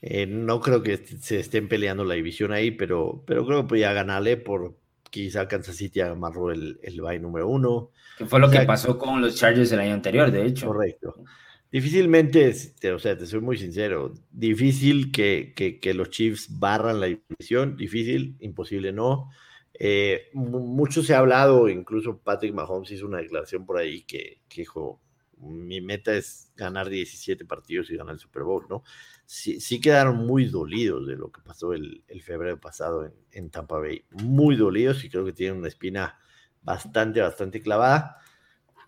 Eh, 0.00 0.26
no 0.26 0.60
creo 0.60 0.82
que 0.82 0.96
se 0.96 1.40
estén 1.40 1.68
peleando 1.68 2.04
la 2.04 2.14
división 2.14 2.52
ahí, 2.52 2.70
pero, 2.70 3.24
pero 3.26 3.44
creo 3.44 3.62
que 3.62 3.68
podía 3.68 3.92
ganarle 3.92 4.36
por 4.36 4.76
quizá 5.10 5.48
Kansas 5.48 5.76
City 5.76 6.00
amarró 6.00 6.52
el, 6.52 6.78
el 6.82 7.00
bye 7.00 7.18
número 7.18 7.48
uno. 7.48 7.90
Que 8.16 8.26
fue 8.26 8.40
lo 8.40 8.50
que 8.50 8.60
pasó 8.60 8.98
con 8.98 9.20
los 9.20 9.36
Chargers 9.36 9.72
el 9.72 9.80
año 9.80 9.94
anterior, 9.94 10.30
de 10.30 10.46
hecho. 10.46 10.66
Correcto. 10.68 11.24
Difícilmente, 11.70 12.54
o 12.94 12.98
sea, 12.98 13.18
te 13.18 13.26
soy 13.26 13.40
muy 13.40 13.58
sincero, 13.58 14.14
difícil 14.30 15.12
que, 15.12 15.52
que, 15.54 15.94
los 15.94 16.08
Chiefs 16.08 16.46
barran 16.58 16.98
la 16.98 17.06
división, 17.06 17.76
difícil, 17.76 18.36
imposible 18.40 18.90
no. 18.90 19.30
Eh, 19.78 20.30
mucho 20.32 21.02
se 21.02 21.14
ha 21.14 21.18
hablado, 21.18 21.68
incluso 21.68 22.18
Patrick 22.18 22.54
Mahomes 22.54 22.90
hizo 22.90 23.06
una 23.06 23.18
declaración 23.18 23.66
por 23.66 23.76
ahí 23.76 24.02
que, 24.02 24.40
que 24.48 24.62
dijo, 24.62 25.02
mi 25.40 25.80
meta 25.80 26.14
es 26.14 26.52
ganar 26.56 26.88
17 26.88 27.44
partidos 27.44 27.90
y 27.90 27.96
ganar 27.96 28.14
el 28.14 28.20
Super 28.20 28.42
Bowl, 28.42 28.66
¿no? 28.68 28.82
Sí, 29.26 29.60
sí 29.60 29.80
quedaron 29.80 30.26
muy 30.26 30.46
dolidos 30.46 31.06
de 31.06 31.16
lo 31.16 31.30
que 31.30 31.40
pasó 31.42 31.72
el, 31.72 32.02
el 32.08 32.22
febrero 32.22 32.58
pasado 32.60 33.04
en, 33.04 33.12
en, 33.32 33.50
Tampa 33.50 33.78
Bay, 33.78 34.04
muy 34.10 34.56
dolidos 34.56 35.04
y 35.04 35.10
creo 35.10 35.24
que 35.24 35.32
tienen 35.32 35.58
una 35.58 35.68
espina 35.68 36.18
bastante, 36.62 37.20
bastante 37.20 37.60
clavada. 37.60 38.18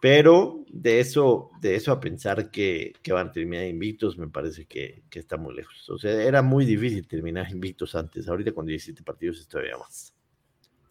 Pero 0.00 0.64
de 0.72 1.00
eso, 1.00 1.50
de 1.60 1.74
eso 1.74 1.92
a 1.92 2.00
pensar 2.00 2.50
que, 2.50 2.94
que 3.02 3.12
van 3.12 3.28
a 3.28 3.32
terminar 3.32 3.66
invictos, 3.66 4.16
me 4.16 4.28
parece 4.28 4.64
que, 4.64 5.02
que, 5.10 5.18
está 5.18 5.36
muy 5.36 5.54
lejos. 5.54 5.90
O 5.90 5.98
sea, 5.98 6.10
era 6.22 6.40
muy 6.40 6.64
difícil 6.64 7.06
terminar 7.06 7.50
invictos 7.50 7.94
antes. 7.94 8.26
Ahorita 8.26 8.52
con 8.52 8.64
17 8.64 9.02
partidos 9.02 9.40
es 9.40 9.46
todavía 9.46 9.76
más. 9.76 10.14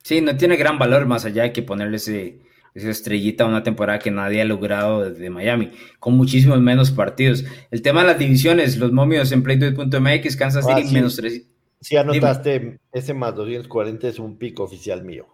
Sí, 0.04 0.22
no 0.22 0.38
tiene 0.38 0.58
gran 0.58 0.78
valor 0.78 1.08
más 1.08 1.25
allá 1.25 1.44
de 1.44 1.54
que 1.54 1.63
ponerle 1.63 1.98
ese, 1.98 2.39
esa 2.74 2.90
estrellita 2.90 3.46
una 3.46 3.64
temporada 3.64 4.00
que 4.00 4.12
nadie 4.12 4.42
ha 4.42 4.46
logrado 4.46 5.10
desde 5.10 5.30
Miami, 5.30 5.72
con 6.00 6.16
muchísimos 6.16 6.60
menos 6.60 6.92
partidos. 6.92 7.46
El 7.72 7.82
tema 7.82 8.02
de 8.02 8.08
las 8.08 8.20
divisiones, 8.20 8.78
los 8.78 8.92
momios 8.92 9.32
en 9.32 9.44
Playdoid.mx, 9.44 10.36
Kansas 10.36 10.66
City 10.66 10.88
ah, 10.88 10.92
menos 10.92 11.16
3. 11.16 11.46
Si 11.82 11.98
anotaste, 11.98 12.80
ese 12.92 13.14
más 13.14 13.36
240 13.36 14.08
es 14.08 14.20
un 14.20 14.38
pico 14.38 14.64
oficial 14.64 15.04
mío. 15.04 15.28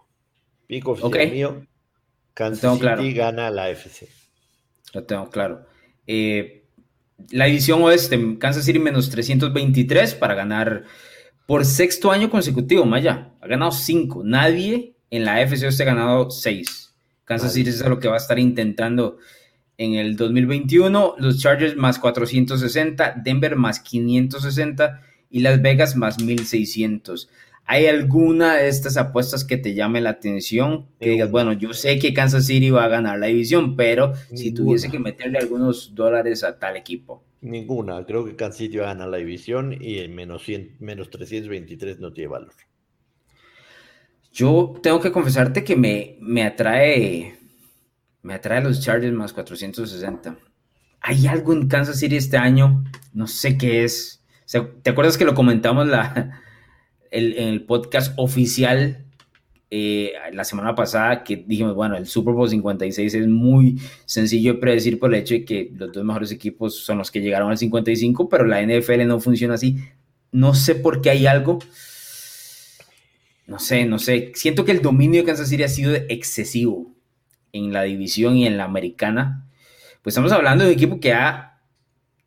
Pico 0.66 0.92
oficial 0.92 1.30
mío 1.30 1.66
Kansas 2.36 2.74
City 2.74 2.80
claro. 2.80 3.02
gana 3.14 3.50
la 3.50 3.70
FC. 3.70 4.08
Lo 4.92 5.04
tengo 5.04 5.30
claro. 5.30 5.66
Eh, 6.06 6.66
la 7.30 7.46
división 7.46 7.82
oeste, 7.82 8.36
Kansas 8.38 8.66
City 8.66 8.78
menos 8.78 9.08
323 9.08 10.14
para 10.16 10.34
ganar 10.34 10.84
por 11.46 11.64
sexto 11.64 12.10
año 12.10 12.28
consecutivo, 12.28 12.84
Maya. 12.84 13.32
Ha 13.40 13.46
ganado 13.46 13.72
cinco. 13.72 14.22
Nadie 14.22 14.96
en 15.08 15.24
la 15.24 15.40
FC 15.40 15.64
oeste 15.64 15.84
ha 15.84 15.86
ganado 15.86 16.30
seis. 16.30 16.85
Kansas 17.26 17.52
City 17.52 17.70
es 17.70 17.84
lo 17.84 17.98
que 17.98 18.08
va 18.08 18.14
a 18.14 18.18
estar 18.18 18.38
intentando 18.38 19.18
en 19.76 19.94
el 19.94 20.16
2021. 20.16 21.16
Los 21.18 21.40
Chargers 21.40 21.76
más 21.76 21.98
460, 21.98 23.20
Denver 23.22 23.56
más 23.56 23.80
560 23.80 25.02
y 25.28 25.40
Las 25.40 25.60
Vegas 25.60 25.96
más 25.96 26.22
1600. 26.22 27.28
¿Hay 27.68 27.86
alguna 27.86 28.54
de 28.54 28.68
estas 28.68 28.96
apuestas 28.96 29.44
que 29.44 29.56
te 29.56 29.74
llame 29.74 30.00
la 30.00 30.10
atención? 30.10 30.86
Que 31.00 31.10
digas, 31.10 31.32
bueno, 31.32 31.52
yo 31.52 31.72
sé 31.72 31.98
que 31.98 32.14
Kansas 32.14 32.46
City 32.46 32.70
va 32.70 32.84
a 32.84 32.88
ganar 32.88 33.18
la 33.18 33.26
división, 33.26 33.74
pero 33.74 34.14
si 34.32 34.52
tuviese 34.52 34.88
que 34.88 35.00
meterle 35.00 35.38
algunos 35.38 35.96
dólares 35.96 36.44
a 36.44 36.60
tal 36.60 36.76
equipo. 36.76 37.24
Ninguna, 37.40 38.06
creo 38.06 38.24
que 38.24 38.36
Kansas 38.36 38.58
City 38.58 38.76
va 38.76 38.84
a 38.84 38.94
ganar 38.94 39.08
la 39.08 39.16
división 39.16 39.76
y 39.80 39.98
el 39.98 40.10
menos, 40.10 40.44
100, 40.44 40.76
menos 40.78 41.10
323 41.10 41.98
no 41.98 42.12
tiene 42.12 42.28
valor. 42.28 42.52
Yo 44.36 44.74
tengo 44.82 45.00
que 45.00 45.12
confesarte 45.12 45.64
que 45.64 45.76
me, 45.76 46.18
me 46.20 46.42
atrae, 46.42 47.38
me 48.20 48.34
atrae 48.34 48.62
los 48.62 48.82
Chargers 48.82 49.14
más 49.14 49.32
460. 49.32 50.36
Hay 51.00 51.26
algo 51.26 51.54
en 51.54 51.68
Kansas 51.68 51.98
City 51.98 52.16
este 52.16 52.36
año, 52.36 52.84
no 53.14 53.28
sé 53.28 53.56
qué 53.56 53.82
es. 53.82 54.22
¿Te 54.82 54.90
acuerdas 54.90 55.16
que 55.16 55.24
lo 55.24 55.34
comentamos 55.34 55.86
la, 55.86 56.38
el, 57.10 57.32
en 57.38 57.48
el 57.48 57.64
podcast 57.64 58.12
oficial 58.18 59.06
eh, 59.70 60.12
la 60.34 60.44
semana 60.44 60.74
pasada 60.74 61.24
que 61.24 61.36
dijimos, 61.36 61.74
bueno, 61.74 61.96
el 61.96 62.06
Super 62.06 62.34
Bowl 62.34 62.50
56 62.50 63.14
es 63.14 63.26
muy 63.26 63.80
sencillo 64.04 64.52
de 64.52 64.58
predecir 64.58 64.98
por 64.98 65.14
el 65.14 65.20
hecho 65.22 65.34
que 65.46 65.72
los 65.74 65.92
dos 65.92 66.04
mejores 66.04 66.30
equipos 66.30 66.78
son 66.84 66.98
los 66.98 67.10
que 67.10 67.22
llegaron 67.22 67.50
al 67.50 67.56
55, 67.56 68.28
pero 68.28 68.44
la 68.44 68.60
NFL 68.60 69.06
no 69.06 69.18
funciona 69.18 69.54
así. 69.54 69.78
No 70.30 70.52
sé 70.52 70.74
por 70.74 71.00
qué 71.00 71.08
hay 71.08 71.26
algo. 71.26 71.58
No 73.46 73.58
sé, 73.58 73.86
no 73.86 73.98
sé. 73.98 74.32
Siento 74.34 74.64
que 74.64 74.72
el 74.72 74.82
dominio 74.82 75.20
de 75.20 75.26
Kansas 75.26 75.48
City 75.48 75.62
ha 75.62 75.68
sido 75.68 75.94
excesivo 75.94 76.92
en 77.52 77.72
la 77.72 77.82
división 77.82 78.36
y 78.36 78.46
en 78.46 78.56
la 78.56 78.64
americana. 78.64 79.46
Pues 80.02 80.14
estamos 80.14 80.32
hablando 80.32 80.64
de 80.64 80.70
un 80.70 80.76
equipo 80.76 81.00
que 81.00 81.12
ha 81.12 81.60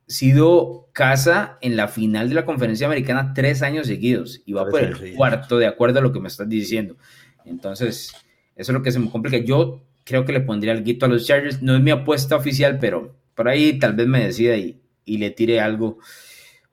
sido 0.07 0.89
casa 0.93 1.57
en 1.61 1.75
la 1.75 1.87
final 1.87 2.29
de 2.29 2.35
la 2.35 2.45
conferencia 2.45 2.87
americana 2.87 3.33
tres 3.33 3.61
años 3.61 3.87
seguidos 3.87 4.41
y 4.45 4.53
va 4.53 4.65
por 4.65 4.81
el 4.81 5.15
cuarto, 5.15 5.57
de 5.57 5.67
acuerdo 5.67 5.99
a 5.99 6.01
lo 6.01 6.11
que 6.11 6.19
me 6.19 6.27
estás 6.27 6.49
diciendo. 6.49 6.97
Entonces, 7.45 8.13
eso 8.55 8.71
es 8.71 8.73
lo 8.73 8.81
que 8.81 8.91
se 8.91 8.99
me 8.99 9.09
complica. 9.09 9.37
Yo 9.37 9.83
creo 10.05 10.25
que 10.25 10.33
le 10.33 10.41
pondría 10.41 10.73
el 10.73 10.83
guito 10.83 11.05
a 11.05 11.09
los 11.09 11.25
Chargers. 11.27 11.61
No 11.61 11.75
es 11.75 11.81
mi 11.81 11.91
apuesta 11.91 12.35
oficial, 12.35 12.79
pero 12.79 13.15
por 13.35 13.47
ahí 13.47 13.77
tal 13.77 13.93
vez 13.93 14.07
me 14.07 14.23
decida 14.23 14.55
y, 14.55 14.81
y 15.05 15.17
le 15.17 15.29
tire 15.31 15.59
algo 15.59 15.99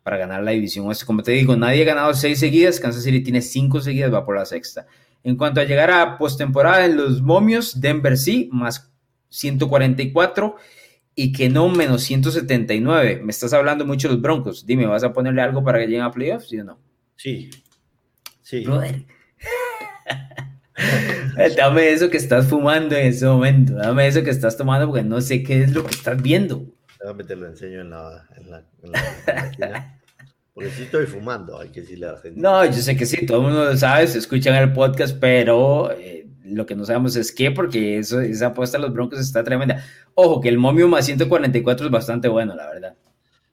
para 0.06 0.18
ganar 0.18 0.44
la 0.44 0.52
división 0.52 0.88
Como 1.04 1.24
te 1.24 1.32
digo, 1.32 1.56
nadie 1.56 1.82
ha 1.82 1.84
ganado 1.84 2.14
seis 2.14 2.38
seguidas. 2.38 2.78
Kansas 2.78 3.02
City 3.02 3.24
tiene 3.24 3.42
cinco 3.42 3.80
seguidas, 3.80 4.14
va 4.14 4.24
por 4.24 4.36
la 4.36 4.44
sexta. 4.44 4.86
En 5.24 5.36
cuanto 5.36 5.60
a 5.60 5.64
llegar 5.64 5.90
a 5.90 6.16
postemporada 6.16 6.84
en 6.84 6.96
los 6.96 7.20
momios, 7.20 7.80
Denver 7.80 8.16
sí, 8.16 8.48
más 8.52 8.88
144 9.30 10.54
y 11.16 11.32
que 11.32 11.48
no 11.48 11.68
menos 11.68 12.04
179. 12.04 13.20
Me 13.24 13.32
estás 13.32 13.52
hablando 13.52 13.84
mucho 13.84 14.06
de 14.06 14.14
los 14.14 14.22
Broncos. 14.22 14.64
Dime, 14.64 14.86
¿vas 14.86 15.02
a 15.02 15.12
ponerle 15.12 15.42
algo 15.42 15.64
para 15.64 15.80
que 15.80 15.86
lleguen 15.86 16.02
a 16.02 16.12
playoffs, 16.12 16.50
sí 16.50 16.60
o 16.60 16.64
no? 16.64 16.78
Sí. 17.16 17.50
Sí. 18.42 18.64
Dame 21.56 21.90
eso 21.90 22.10
que 22.10 22.18
estás 22.18 22.46
fumando 22.46 22.94
en 22.94 23.08
ese 23.08 23.26
momento. 23.26 23.74
Dame 23.74 24.06
eso 24.06 24.22
que 24.22 24.30
estás 24.30 24.56
tomando 24.56 24.86
porque 24.86 25.02
no 25.02 25.20
sé 25.20 25.42
qué 25.42 25.64
es 25.64 25.72
lo 25.72 25.84
que 25.84 25.96
estás 25.96 26.22
viendo. 26.22 26.75
Déjame 27.06 27.22
te 27.22 27.36
lo 27.36 27.46
enseño 27.46 27.82
en 27.82 27.90
la, 27.90 28.28
en 28.36 28.50
la, 28.50 28.64
en 28.82 28.92
Porque 30.52 30.70
sí 30.70 30.82
estoy 30.82 31.06
fumando, 31.06 31.60
hay 31.60 31.68
que 31.68 31.82
decirle 31.82 32.06
a 32.06 32.12
la 32.14 32.18
gente. 32.18 32.40
No, 32.40 32.64
yo 32.64 32.72
sé 32.72 32.96
que 32.96 33.06
sí, 33.06 33.24
todo 33.24 33.36
el 33.36 33.42
mundo 33.44 33.64
lo 33.64 33.76
sabe, 33.76 34.08
se 34.08 34.18
escuchan 34.18 34.56
el 34.56 34.72
podcast, 34.72 35.16
pero 35.20 35.92
eh, 35.92 36.26
lo 36.42 36.66
que 36.66 36.74
no 36.74 36.84
sabemos 36.84 37.14
es 37.14 37.30
qué, 37.30 37.52
porque 37.52 37.98
eso, 37.98 38.20
esa 38.20 38.48
apuesta 38.48 38.76
a 38.76 38.80
los 38.80 38.92
Broncos 38.92 39.20
está 39.20 39.44
tremenda. 39.44 39.84
Ojo, 40.14 40.40
que 40.40 40.48
el 40.48 40.58
momio 40.58 40.88
más 40.88 41.06
144 41.06 41.86
es 41.86 41.92
bastante 41.92 42.26
bueno, 42.26 42.56
la 42.56 42.66
verdad. 42.66 42.96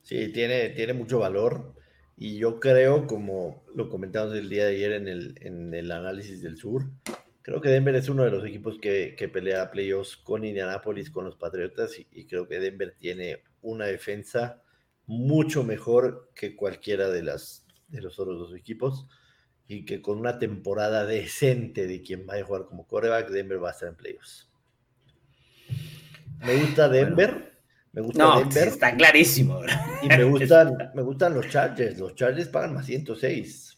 Sí, 0.01 0.29
tiene, 0.29 0.69
tiene 0.69 0.93
mucho 0.93 1.19
valor. 1.19 1.75
Y 2.17 2.39
yo 2.39 2.59
creo, 2.59 3.05
como 3.05 3.63
lo 3.75 3.87
comentamos 3.87 4.33
el 4.33 4.49
día 4.49 4.65
de 4.65 4.77
ayer 4.77 4.93
en 4.93 5.07
el, 5.07 5.35
en 5.41 5.75
el 5.75 5.91
análisis 5.91 6.41
del 6.41 6.57
sur, 6.57 6.85
creo 7.43 7.61
que 7.61 7.69
Denver 7.69 7.93
es 7.93 8.09
uno 8.09 8.23
de 8.23 8.31
los 8.31 8.43
equipos 8.45 8.79
que, 8.79 9.15
que 9.15 9.27
pelea 9.27 9.69
playoffs 9.69 10.17
con 10.17 10.43
Indianapolis, 10.43 11.11
con 11.11 11.25
los 11.25 11.35
Patriotas, 11.35 11.99
y, 11.99 12.07
y, 12.11 12.25
creo 12.25 12.47
que 12.47 12.59
Denver 12.59 12.95
tiene 12.97 13.43
una 13.61 13.85
defensa 13.85 14.63
mucho 15.05 15.63
mejor 15.63 16.31
que 16.33 16.55
cualquiera 16.55 17.09
de, 17.09 17.21
las, 17.21 17.67
de 17.89 18.01
los 18.01 18.17
otros 18.17 18.39
dos 18.39 18.55
equipos 18.55 19.07
y 19.67 19.85
que 19.85 20.01
con 20.01 20.17
una 20.17 20.39
temporada 20.39 21.05
decente 21.05 21.85
de 21.85 22.01
quien 22.01 22.25
vaya 22.25 22.43
a 22.43 22.45
jugar 22.45 22.65
como 22.65 22.87
coreback, 22.87 23.29
Denver 23.29 23.61
va 23.61 23.69
a 23.69 23.73
estar 23.73 23.89
en 23.89 23.95
playoffs. 23.95 24.49
Me 26.45 26.55
gusta 26.57 26.89
Denver. 26.89 27.53
me 27.91 28.01
gusta 28.01 28.23
no, 28.23 28.39
Denver. 28.39 28.67
Está 28.67 28.95
clarísimo. 28.95 29.61
Y 30.01 30.07
me 30.07 30.23
gustan, 30.29 30.91
me 30.93 31.01
gustan 31.01 31.33
los 31.33 31.47
Chargers. 31.49 31.99
Los 31.99 32.15
Chargers 32.15 32.49
pagan 32.49 32.73
más 32.73 32.85
106. 32.85 33.72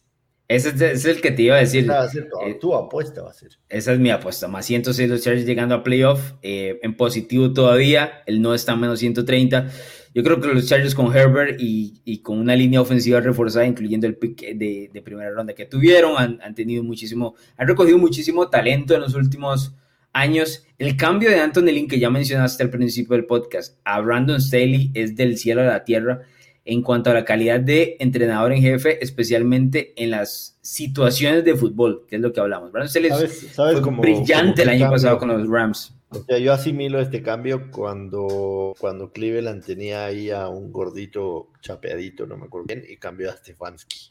Ese 0.48 0.92
es, 0.92 1.04
el 1.04 1.20
que 1.20 1.32
te 1.32 1.42
iba 1.42 1.56
a 1.56 1.58
decir. 1.58 1.90
Va 1.90 2.02
a 2.02 2.08
ser 2.08 2.28
tu, 2.28 2.38
eh, 2.40 2.54
tu, 2.54 2.74
apuesta 2.74 3.22
va 3.22 3.30
a 3.30 3.34
ser. 3.34 3.50
Esa 3.68 3.92
es 3.92 3.98
mi 3.98 4.10
apuesta. 4.10 4.46
Más 4.46 4.64
106 4.66 5.08
los 5.08 5.22
Chargers 5.22 5.44
llegando 5.44 5.74
a 5.74 5.82
playoff. 5.82 6.34
Eh, 6.42 6.78
en 6.82 6.96
positivo 6.96 7.52
todavía. 7.52 8.22
El 8.26 8.40
no 8.40 8.54
está 8.54 8.76
menos 8.76 9.00
130. 9.00 9.68
Yo 10.14 10.22
creo 10.22 10.40
que 10.40 10.48
los 10.48 10.66
Chargers 10.66 10.94
con 10.94 11.14
Herbert 11.14 11.56
y, 11.60 12.20
con 12.22 12.38
una 12.38 12.56
línea 12.56 12.80
ofensiva 12.80 13.20
reforzada, 13.20 13.66
incluyendo 13.66 14.06
el 14.06 14.16
pick 14.16 14.54
de, 14.54 15.02
primera 15.04 15.30
ronda 15.30 15.52
que 15.52 15.66
tuvieron, 15.66 16.14
han, 16.16 16.54
tenido 16.54 16.82
muchísimo, 16.82 17.34
han 17.58 17.68
recogido 17.68 17.98
muchísimo 17.98 18.48
talento 18.48 18.94
en 18.94 19.02
los 19.02 19.14
últimos 19.14 19.74
años. 20.14 20.64
El 20.78 20.96
cambio 20.96 21.28
de 21.28 21.40
Anthony 21.40 21.66
Lynn 21.66 21.86
que 21.88 21.98
ya 21.98 22.08
mencionaste 22.08 22.62
al 22.62 22.70
principio 22.70 23.14
del 23.14 23.26
podcast 23.26 23.78
a 23.84 24.00
Brandon 24.00 24.40
Staley 24.40 24.90
es 24.94 25.16
del 25.16 25.36
cielo 25.36 25.60
a 25.60 25.64
la 25.64 25.84
tierra 25.84 26.22
en 26.68 26.82
cuanto 26.82 27.10
a 27.10 27.14
la 27.14 27.24
calidad 27.24 27.60
de 27.60 27.96
entrenador 28.00 28.52
en 28.52 28.60
jefe, 28.60 29.02
especialmente 29.02 29.94
en 29.96 30.10
las 30.10 30.58
situaciones 30.60 31.44
de 31.44 31.54
fútbol, 31.54 32.04
que 32.08 32.16
es 32.16 32.20
lo 32.20 32.32
que 32.32 32.40
hablamos. 32.40 32.72
Brandon 32.72 32.90
Staley 32.90 33.10
fue 33.54 33.80
brillante 33.92 34.62
el 34.62 34.70
año 34.70 34.90
pasado 34.90 35.16
con 35.16 35.28
los 35.28 35.48
Rams. 35.48 35.94
O 36.08 36.22
sea, 36.24 36.38
yo 36.38 36.52
asimilo 36.52 37.00
este 37.00 37.22
cambio 37.22 37.70
cuando, 37.70 38.74
cuando 38.80 39.12
Cleveland 39.12 39.64
tenía 39.64 40.06
ahí 40.06 40.30
a 40.30 40.48
un 40.48 40.72
gordito 40.72 41.52
chapeadito, 41.60 42.26
no 42.26 42.36
me 42.36 42.46
acuerdo 42.46 42.66
bien, 42.66 42.84
y 42.88 42.96
cambió 42.96 43.30
a 43.30 43.36
Stefanski. 43.36 44.10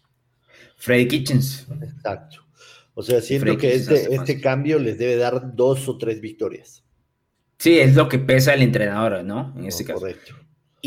Freddy 0.78 1.08
Kitchens. 1.10 1.68
Exacto. 1.82 2.38
O 2.94 3.04
sea, 3.04 3.20
siento 3.20 3.58
que 3.58 3.76
este, 3.76 4.16
este 4.16 4.40
cambio 4.40 4.80
les 4.80 4.98
debe 4.98 5.18
dar 5.18 5.56
dos 5.56 5.90
o 5.90 5.98
tres 5.98 6.22
victorias. 6.22 6.86
Sí, 7.58 7.80
es 7.80 7.96
lo 7.96 8.08
que 8.08 8.20
pesa 8.20 8.54
el 8.54 8.62
entrenador, 8.62 9.26
¿no? 9.26 9.54
En 9.58 9.66
este 9.66 9.84
caso. 9.84 10.00
Correcto. 10.00 10.36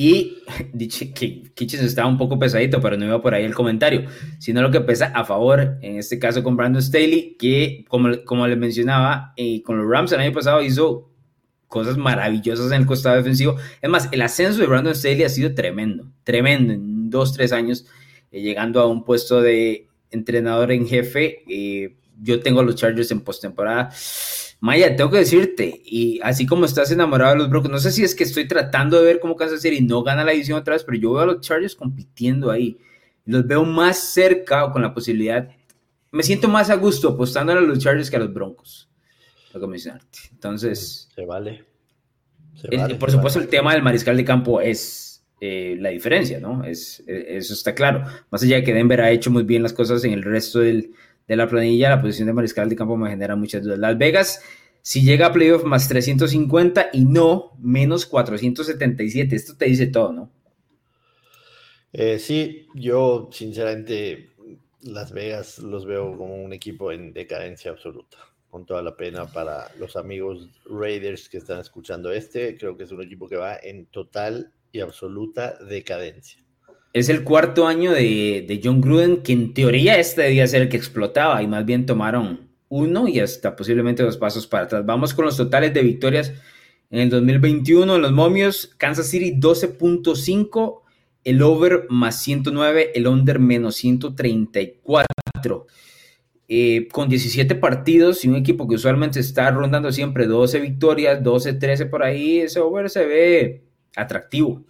Y 0.00 0.44
Kitchens 1.54 1.82
estaba 1.82 2.06
un 2.06 2.18
poco 2.18 2.38
pesadito, 2.38 2.80
pero 2.80 2.96
no 2.96 3.04
iba 3.04 3.20
por 3.20 3.34
ahí 3.34 3.44
el 3.44 3.52
comentario, 3.52 4.04
sino 4.38 4.62
lo 4.62 4.70
que 4.70 4.80
pesa 4.80 5.06
a 5.06 5.24
favor, 5.24 5.76
en 5.82 5.98
este 5.98 6.20
caso 6.20 6.44
con 6.44 6.56
Brandon 6.56 6.80
Staley, 6.80 7.36
que 7.36 7.84
como, 7.88 8.10
como 8.24 8.46
les 8.46 8.56
mencionaba, 8.56 9.32
eh, 9.36 9.60
con 9.64 9.76
los 9.76 9.90
Rams 9.90 10.12
el 10.12 10.20
año 10.20 10.32
pasado 10.32 10.62
hizo 10.62 11.10
cosas 11.66 11.96
maravillosas 11.96 12.70
en 12.70 12.82
el 12.82 12.86
costado 12.86 13.16
defensivo. 13.16 13.56
Es 13.82 13.90
más, 13.90 14.08
el 14.12 14.22
ascenso 14.22 14.60
de 14.60 14.68
Brandon 14.68 14.94
Staley 14.94 15.24
ha 15.24 15.28
sido 15.28 15.52
tremendo, 15.52 16.12
tremendo, 16.22 16.74
en 16.74 17.10
dos, 17.10 17.32
tres 17.32 17.50
años, 17.50 17.84
eh, 18.30 18.40
llegando 18.40 18.80
a 18.80 18.86
un 18.86 19.04
puesto 19.04 19.42
de 19.42 19.88
entrenador 20.12 20.70
en 20.70 20.86
jefe. 20.86 21.42
Eh, 21.48 21.96
yo 22.22 22.38
tengo 22.38 22.60
a 22.60 22.62
los 22.62 22.76
Chargers 22.76 23.10
en 23.10 23.22
postemporada. 23.22 23.90
Maya, 24.60 24.96
tengo 24.96 25.10
que 25.10 25.18
decirte, 25.18 25.80
y 25.84 26.20
así 26.22 26.44
como 26.44 26.64
estás 26.64 26.90
enamorado 26.90 27.32
de 27.32 27.38
los 27.38 27.48
Broncos, 27.48 27.70
no 27.70 27.78
sé 27.78 27.92
si 27.92 28.02
es 28.02 28.16
que 28.16 28.24
estoy 28.24 28.48
tratando 28.48 28.98
de 28.98 29.04
ver 29.04 29.20
cómo 29.20 29.36
Kansas 29.36 29.62
City 29.62 29.82
no 29.82 30.02
gana 30.02 30.24
la 30.24 30.32
división 30.32 30.58
otra 30.58 30.74
vez, 30.74 30.82
pero 30.82 30.98
yo 30.98 31.12
veo 31.12 31.22
a 31.22 31.26
los 31.26 31.40
Chargers 31.40 31.76
compitiendo 31.76 32.50
ahí. 32.50 32.76
Los 33.24 33.46
veo 33.46 33.64
más 33.64 33.98
cerca 33.98 34.64
o 34.64 34.72
con 34.72 34.82
la 34.82 34.92
posibilidad. 34.92 35.48
Me 36.10 36.24
siento 36.24 36.48
más 36.48 36.70
a 36.70 36.74
gusto 36.74 37.10
apostando 37.10 37.52
a 37.52 37.60
los 37.60 37.78
Chargers 37.78 38.10
que 38.10 38.16
a 38.16 38.20
los 38.20 38.32
Broncos. 38.32 38.88
Lo 39.54 39.60
que 39.60 39.66
mencionarte. 39.68 40.18
Entonces. 40.32 41.08
Se 41.14 41.24
vale. 41.24 41.64
por 42.98 43.12
supuesto, 43.12 43.38
el 43.38 43.48
tema 43.48 43.74
del 43.74 43.82
mariscal 43.82 44.16
de 44.16 44.24
campo 44.24 44.60
es 44.60 45.24
eh, 45.40 45.76
la 45.78 45.90
diferencia, 45.90 46.40
¿no? 46.40 46.64
Es, 46.64 47.04
eso 47.06 47.54
está 47.54 47.76
claro. 47.76 48.04
Más 48.30 48.42
allá 48.42 48.56
de 48.56 48.64
que 48.64 48.74
Denver 48.74 49.02
ha 49.02 49.12
hecho 49.12 49.30
muy 49.30 49.44
bien 49.44 49.62
las 49.62 49.72
cosas 49.72 50.02
en 50.02 50.12
el 50.12 50.24
resto 50.24 50.58
del, 50.58 50.94
de 51.28 51.36
la 51.36 51.46
planilla, 51.46 51.90
la 51.90 52.00
posición 52.00 52.26
de 52.26 52.32
mariscal 52.32 52.68
de 52.68 52.76
campo 52.76 52.96
me 52.96 53.10
genera 53.10 53.36
muchas 53.36 53.62
dudas. 53.62 53.78
Las 53.78 53.98
Vegas, 53.98 54.42
si 54.80 55.04
llega 55.04 55.26
a 55.26 55.32
playoff 55.32 55.62
más 55.64 55.86
350 55.88 56.88
y 56.94 57.04
no 57.04 57.52
menos 57.58 58.06
477, 58.06 59.36
esto 59.36 59.56
te 59.56 59.66
dice 59.66 59.86
todo, 59.88 60.12
¿no? 60.12 60.32
Eh, 61.92 62.18
sí, 62.18 62.66
yo 62.74 63.28
sinceramente 63.32 64.30
Las 64.82 65.12
Vegas 65.12 65.58
los 65.58 65.86
veo 65.86 66.16
como 66.16 66.34
un 66.42 66.52
equipo 66.52 66.92
en 66.92 67.12
decadencia 67.12 67.70
absoluta, 67.70 68.18
con 68.50 68.64
toda 68.64 68.82
la 68.82 68.96
pena 68.96 69.26
para 69.26 69.70
los 69.78 69.96
amigos 69.96 70.48
Raiders 70.64 71.28
que 71.28 71.38
están 71.38 71.60
escuchando 71.60 72.10
este, 72.10 72.56
creo 72.56 72.76
que 72.76 72.84
es 72.84 72.92
un 72.92 73.02
equipo 73.02 73.28
que 73.28 73.36
va 73.36 73.56
en 73.56 73.86
total 73.86 74.52
y 74.70 74.80
absoluta 74.80 75.58
decadencia 75.64 76.47
es 76.92 77.08
el 77.08 77.24
cuarto 77.24 77.66
año 77.66 77.92
de, 77.92 78.60
John 78.62 78.80
Gruden, 78.80 79.22
que 79.22 79.32
en 79.32 79.54
teoría 79.54 79.98
este 79.98 80.22
debía 80.22 80.46
ser 80.46 80.62
el 80.62 80.68
que 80.68 80.76
explotaba 80.76 81.42
y 81.42 81.46
más 81.46 81.64
bien 81.64 81.86
tomaron 81.86 82.48
uno 82.68 83.08
y 83.08 83.20
hasta 83.20 83.56
posiblemente 83.56 84.02
dos 84.02 84.16
pasos 84.16 84.46
para 84.46 84.64
atrás. 84.64 84.84
Vamos 84.84 85.14
con 85.14 85.24
los 85.24 85.36
totales 85.36 85.72
de 85.74 85.82
victorias 85.82 86.32
en 86.90 87.00
el 87.00 87.10
2021 87.10 87.96
en 87.96 88.02
los 88.02 88.12
momios. 88.12 88.74
Kansas 88.78 89.08
City 89.08 89.34
12.5, 89.38 90.82
el 91.24 91.42
over 91.42 91.86
más 91.88 92.22
109, 92.22 92.92
el 92.94 93.06
under 93.06 93.38
menos 93.38 93.76
134. 93.76 95.66
Eh, 96.50 96.88
con 96.90 97.10
17 97.10 97.54
partidos 97.56 98.24
y 98.24 98.28
un 98.28 98.36
equipo 98.36 98.66
que 98.66 98.76
usualmente 98.76 99.20
está 99.20 99.50
rondando 99.50 99.92
siempre 99.92 100.26
12 100.26 100.60
victorias, 100.60 101.22
12, 101.22 101.52
13 101.52 101.86
por 101.86 102.02
ahí, 102.02 102.38
ese 102.38 102.60
over 102.60 102.88
se 102.88 103.04
ve 103.04 103.64
atractivo. 103.94 104.64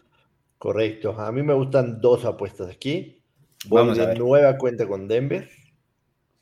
Correcto. 0.58 1.18
A 1.18 1.30
mí 1.32 1.42
me 1.42 1.54
gustan 1.54 2.00
dos 2.00 2.24
apuestas 2.24 2.68
aquí. 2.68 3.22
Voy 3.66 3.82
Vamos 3.82 3.98
de 3.98 4.14
nueva 4.14 4.56
cuenta 4.56 4.86
con 4.86 5.08
Denver, 5.08 5.48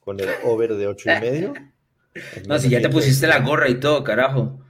con 0.01 0.21
el 0.21 0.29
over 0.45 0.75
de 0.75 0.87
ocho 0.87 1.11
y 1.11 1.21
medio. 1.21 1.55
no, 2.49 2.59
si 2.59 2.69
ya 2.69 2.81
te 2.81 2.89
pusiste 2.89 3.27
la 3.27 3.41
gorra 3.41 3.69
y 3.69 3.79
todo, 3.79 4.03
carajo. 4.05 4.61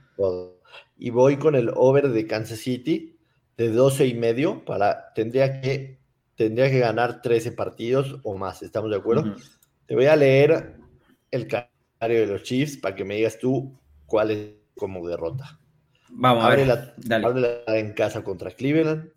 Y 0.97 1.09
voy 1.09 1.37
con 1.37 1.55
el 1.55 1.71
over 1.75 2.09
de 2.09 2.27
Kansas 2.27 2.59
City 2.59 3.17
de 3.57 3.69
12 3.69 4.05
y 4.05 4.13
medio 4.13 4.63
para 4.65 5.13
tendría 5.13 5.59
que 5.61 5.99
tendría 6.35 6.69
que 6.69 6.79
ganar 6.79 7.21
13 7.21 7.53
partidos 7.53 8.19
o 8.23 8.37
más, 8.37 8.61
¿estamos 8.61 8.91
de 8.91 8.97
acuerdo? 8.97 9.35
Te 9.87 9.95
voy 9.95 10.05
a 10.05 10.15
leer 10.15 10.75
el 11.31 11.47
calendario 11.47 12.21
de 12.21 12.27
los 12.27 12.43
Chiefs 12.43 12.77
para 12.77 12.95
que 12.95 13.03
me 13.03 13.15
digas 13.15 13.39
tú 13.39 13.77
cuál 14.05 14.31
es 14.31 14.49
como 14.75 15.07
derrota. 15.07 15.59
Vamos 16.09 16.45
a 16.45 16.49
ver. 16.49 16.67
La, 16.67 17.63
en 17.67 17.93
casa 17.93 18.23
contra 18.23 18.51
Cleveland, 18.51 19.09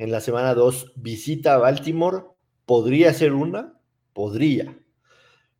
en 0.00 0.10
la 0.10 0.20
semana 0.20 0.54
2 0.54 0.94
visita 0.96 1.52
a 1.52 1.58
Baltimore. 1.58 2.24
Podría 2.64 3.12
ser 3.12 3.34
una, 3.34 3.78
podría. 4.14 4.78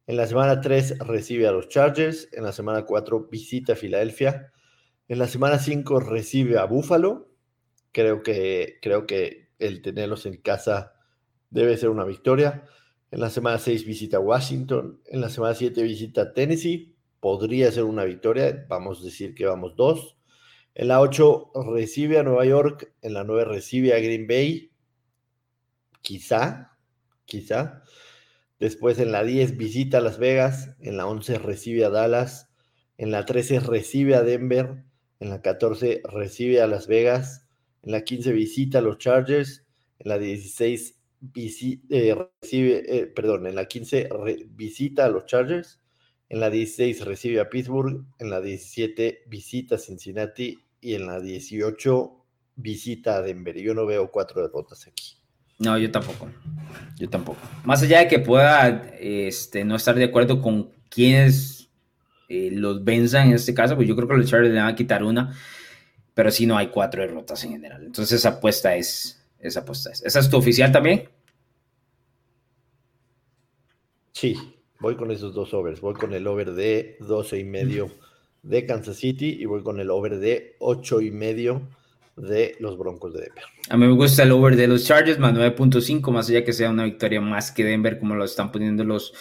En 0.06 0.16
la 0.16 0.26
semana 0.26 0.62
3 0.62 1.00
recibe 1.00 1.46
a 1.46 1.52
los 1.52 1.68
Chargers. 1.68 2.26
En 2.32 2.44
la 2.44 2.52
semana 2.52 2.86
4 2.86 3.28
visita 3.30 3.74
a 3.74 3.76
Filadelfia. 3.76 4.50
En 5.08 5.18
la 5.18 5.26
semana 5.26 5.58
5 5.58 6.00
recibe 6.00 6.56
a 6.56 6.64
Buffalo. 6.64 7.34
Creo 7.92 8.22
que, 8.22 8.78
creo 8.80 9.06
que 9.06 9.50
el 9.58 9.82
tenerlos 9.82 10.24
en 10.24 10.38
casa 10.38 10.94
debe 11.50 11.76
ser 11.76 11.90
una 11.90 12.06
victoria. 12.06 12.64
En 13.10 13.20
la 13.20 13.28
semana 13.28 13.58
6 13.58 13.84
visita 13.84 14.16
a 14.16 14.20
Washington. 14.20 15.02
En 15.04 15.20
la 15.20 15.28
semana 15.28 15.52
7 15.52 15.82
visita 15.82 16.22
a 16.22 16.32
Tennessee. 16.32 16.96
Podría 17.20 17.70
ser 17.72 17.84
una 17.84 18.04
victoria. 18.04 18.64
Vamos 18.70 19.02
a 19.02 19.04
decir 19.04 19.34
que 19.34 19.44
vamos 19.44 19.76
dos. 19.76 20.16
En 20.80 20.88
la 20.88 21.02
8 21.02 21.50
recibe 21.74 22.18
a 22.18 22.22
Nueva 22.22 22.46
York, 22.46 22.94
en 23.02 23.12
la 23.12 23.22
9 23.22 23.44
recibe 23.44 23.92
a 23.92 23.98
Green 23.98 24.26
Bay, 24.26 24.72
quizá, 26.00 26.78
quizá. 27.26 27.82
Después 28.58 28.98
en 28.98 29.12
la 29.12 29.22
10 29.22 29.58
visita 29.58 29.98
a 29.98 30.00
Las 30.00 30.18
Vegas, 30.18 30.70
en 30.80 30.96
la 30.96 31.06
11 31.06 31.38
recibe 31.38 31.84
a 31.84 31.90
Dallas, 31.90 32.50
en 32.96 33.10
la 33.10 33.26
13 33.26 33.60
recibe 33.60 34.14
a 34.14 34.22
Denver, 34.22 34.82
en 35.18 35.28
la 35.28 35.42
14 35.42 36.00
recibe 36.02 36.62
a 36.62 36.66
Las 36.66 36.86
Vegas, 36.86 37.46
en 37.82 37.92
la 37.92 38.02
15 38.02 38.32
visita 38.32 38.78
a 38.78 38.80
los 38.80 38.96
Chargers, 38.96 39.66
en 39.98 40.08
la 40.08 40.18
16 40.18 40.98
eh, 41.90 42.16
recibe, 42.40 43.00
eh, 43.00 43.06
perdón, 43.06 43.46
en 43.46 43.54
la 43.54 43.66
15 43.66 44.08
visita 44.48 45.04
a 45.04 45.10
los 45.10 45.26
Chargers, 45.26 45.78
en 46.30 46.40
la 46.40 46.48
16 46.48 47.04
recibe 47.04 47.38
a 47.38 47.50
Pittsburgh, 47.50 48.06
en 48.18 48.30
la 48.30 48.40
17 48.40 49.24
visita 49.26 49.74
a 49.74 49.78
Cincinnati 49.78 50.56
y 50.80 50.94
en 50.94 51.06
la 51.06 51.20
18 51.20 52.12
visita 52.56 53.16
a 53.16 53.22
Denver. 53.22 53.56
Yo 53.58 53.74
no 53.74 53.86
veo 53.86 54.10
cuatro 54.10 54.42
derrotas 54.42 54.86
aquí. 54.86 55.16
No, 55.58 55.76
yo 55.78 55.90
tampoco. 55.90 56.28
Yo 56.96 57.08
tampoco. 57.08 57.38
Más 57.64 57.82
allá 57.82 58.00
de 58.00 58.08
que 58.08 58.18
pueda 58.18 58.90
este, 58.98 59.64
no 59.64 59.76
estar 59.76 59.94
de 59.94 60.04
acuerdo 60.04 60.40
con 60.40 60.70
quienes 60.88 61.70
eh, 62.28 62.50
los 62.52 62.82
venzan 62.82 63.28
en 63.28 63.34
este 63.34 63.54
caso, 63.54 63.76
pues 63.76 63.86
yo 63.86 63.94
creo 63.94 64.08
que 64.08 64.16
los 64.16 64.28
Chargers 64.28 64.54
le 64.54 64.60
van 64.60 64.68
a 64.68 64.74
quitar 64.74 65.02
una, 65.02 65.36
pero 66.14 66.30
sí 66.30 66.46
no 66.46 66.56
hay 66.56 66.68
cuatro 66.68 67.02
derrotas 67.02 67.44
en 67.44 67.52
general. 67.52 67.84
Entonces 67.84 68.20
esa 68.20 68.30
apuesta 68.30 68.74
es, 68.74 69.22
esa 69.38 69.60
apuesta 69.60 69.90
es. 69.90 70.02
¿Esa 70.02 70.20
es 70.20 70.30
tu 70.30 70.36
oficial 70.36 70.72
también? 70.72 71.08
Sí, 74.12 74.36
Voy 74.80 74.96
con 74.96 75.10
esos 75.10 75.34
dos 75.34 75.52
overs. 75.52 75.80
Voy 75.82 75.94
con 75.94 76.14
el 76.14 76.26
over 76.26 76.52
de 76.52 76.96
12 77.00 77.38
y 77.38 77.44
medio 77.44 77.90
de 78.42 78.66
Kansas 78.66 78.96
City 78.96 79.36
y 79.38 79.44
voy 79.44 79.62
con 79.62 79.80
el 79.80 79.90
over 79.90 80.18
de 80.18 80.56
8 80.58 81.00
y 81.00 81.10
medio 81.10 81.62
de 82.16 82.56
los 82.60 82.76
Broncos 82.76 83.12
de 83.14 83.20
Denver. 83.20 83.44
A 83.68 83.76
mí 83.76 83.86
me 83.86 83.92
gusta 83.92 84.22
el 84.22 84.32
over 84.32 84.56
de 84.56 84.66
los 84.66 84.84
Chargers 84.84 85.18
más 85.18 85.34
9.5, 85.34 86.10
más 86.10 86.28
allá 86.28 86.44
que 86.44 86.52
sea 86.52 86.70
una 86.70 86.84
victoria 86.84 87.20
más 87.20 87.50
que 87.52 87.64
Denver, 87.64 87.98
como 87.98 88.14
lo 88.14 88.24
están 88.24 88.52
poniendo 88.52 88.84
los 88.84 89.12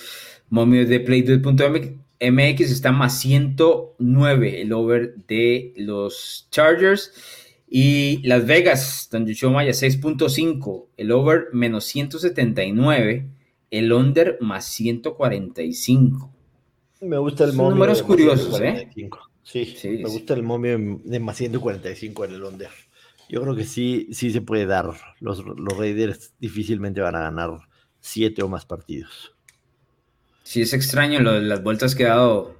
momios 0.49 0.89
de 0.89 1.05
Play2.mx, 1.05 2.71
está 2.71 2.91
más 2.91 3.19
109 3.19 4.61
el 4.61 4.73
over 4.73 5.15
de 5.27 5.73
los 5.77 6.47
Chargers. 6.51 7.13
Y 7.71 8.27
Las 8.27 8.47
Vegas, 8.47 9.09
donde 9.11 9.35
yo 9.35 9.51
Maya 9.51 9.71
6.5, 9.71 10.87
el 10.97 11.11
over 11.11 11.49
menos 11.53 11.85
179 11.85 13.29
el 13.71 13.91
under 13.91 14.37
más 14.41 14.65
145. 14.65 16.31
Me 17.01 17.17
gusta 17.17 17.45
el 17.45 17.53
momio. 17.53 17.71
números 17.71 18.03
curiosos, 18.03 18.59
¿eh? 18.61 18.89
Sí, 19.43 19.65
sí, 19.65 19.89
me 19.89 20.09
gusta 20.09 20.33
el 20.33 20.43
momio 20.43 20.99
de 21.03 21.19
más 21.19 21.37
145 21.37 22.25
en 22.25 22.33
el 22.33 22.43
under. 22.43 22.69
Yo 23.29 23.41
creo 23.41 23.55
que 23.55 23.63
sí, 23.63 24.07
sí 24.11 24.31
se 24.31 24.41
puede 24.41 24.65
dar. 24.65 24.91
Los, 25.19 25.43
los 25.43 25.77
Raiders 25.77 26.33
difícilmente 26.39 27.01
van 27.01 27.15
a 27.15 27.21
ganar 27.21 27.51
siete 27.99 28.43
o 28.43 28.49
más 28.49 28.65
partidos. 28.65 29.35
Sí, 30.43 30.61
es 30.61 30.73
extraño 30.73 31.19
lo 31.19 31.39
las 31.39 31.61
vueltas 31.61 31.93
que 31.93 32.05
ha 32.05 32.15
dado 32.15 32.55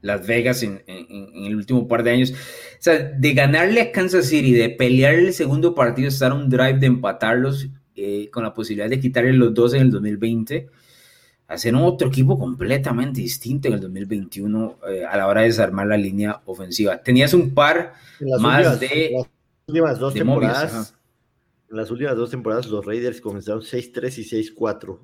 Las 0.00 0.26
Vegas 0.26 0.62
en, 0.62 0.82
en, 0.86 1.44
el 1.44 1.56
último 1.56 1.88
par 1.88 2.04
de 2.04 2.12
años. 2.12 2.30
O 2.32 2.34
sea, 2.78 2.98
de 2.98 3.34
ganarle 3.34 3.80
a 3.80 3.92
Kansas 3.92 4.26
City, 4.26 4.52
de 4.52 4.70
pelear 4.70 5.14
el 5.14 5.34
segundo 5.34 5.74
partido, 5.74 6.08
estar 6.08 6.32
un 6.32 6.48
drive 6.48 6.78
de 6.78 6.86
empatarlos, 6.86 7.68
eh, 7.96 8.30
con 8.30 8.44
la 8.44 8.54
posibilidad 8.54 8.88
de 8.88 9.00
quitarle 9.00 9.32
los 9.32 9.52
dos 9.52 9.74
en 9.74 9.82
el 9.82 9.90
2020, 9.90 10.68
hacer 11.48 11.74
otro 11.74 12.08
equipo 12.08 12.38
completamente 12.38 13.20
distinto 13.20 13.68
en 13.68 13.74
el 13.74 13.80
2021 13.80 14.78
eh, 14.88 15.04
a 15.04 15.16
la 15.16 15.26
hora 15.26 15.42
de 15.42 15.48
desarmar 15.48 15.86
la 15.86 15.96
línea 15.96 16.40
ofensiva. 16.46 17.02
Tenías 17.02 17.34
un 17.34 17.52
par 17.54 17.94
más 18.38 18.80
de... 18.80 19.12
Las 19.14 19.68
últimas 19.68 19.98
dos 19.98 20.14
temporadas, 20.14 20.94
en 21.70 21.76
las 21.76 21.90
últimas 21.90 22.16
dos 22.16 22.30
temporadas 22.30 22.66
los 22.66 22.84
Raiders 22.84 23.20
comenzaron 23.20 23.62
6-3 23.62 24.18
y 24.18 24.54
6-4 24.54 24.98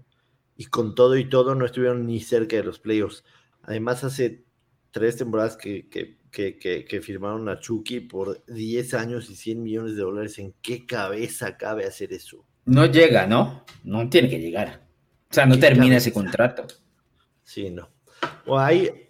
y 0.57 0.66
con 0.66 0.94
todo 0.94 1.16
y 1.16 1.29
todo 1.29 1.55
no 1.55 1.64
estuvieron 1.64 2.05
ni 2.07 2.20
cerca 2.20 2.57
de 2.57 2.64
los 2.64 2.81
playoffs. 2.81 3.24
Además, 3.62 4.03
hace 4.03 4.44
tres 4.90 5.16
temporadas 5.16 5.57
que, 5.57 5.88
que, 5.88 7.01
firmaron 7.01 7.48
a 7.48 7.61
Chucky 7.61 8.01
por 8.01 8.44
10 8.46 8.94
años 8.94 9.31
y 9.31 9.37
100 9.37 9.62
millones 9.62 9.94
de 9.94 10.03
dólares. 10.03 10.38
¿En 10.38 10.55
qué 10.61 10.85
cabeza 10.85 11.57
cabe 11.57 11.87
hacer 11.87 12.12
eso? 12.12 12.44
No 12.64 12.87
llega, 12.87 13.27
¿no? 13.27 13.64
No 13.85 14.09
tiene 14.09 14.29
que 14.29 14.40
llegar. 14.40 14.88
O 15.30 15.34
sea, 15.34 15.46
no 15.46 15.58
termina 15.58 15.96
ese 15.96 16.12
contrato. 16.12 16.66
Sí, 17.42 17.70
no. 17.70 17.90
O 18.46 18.58
hay, 18.58 19.08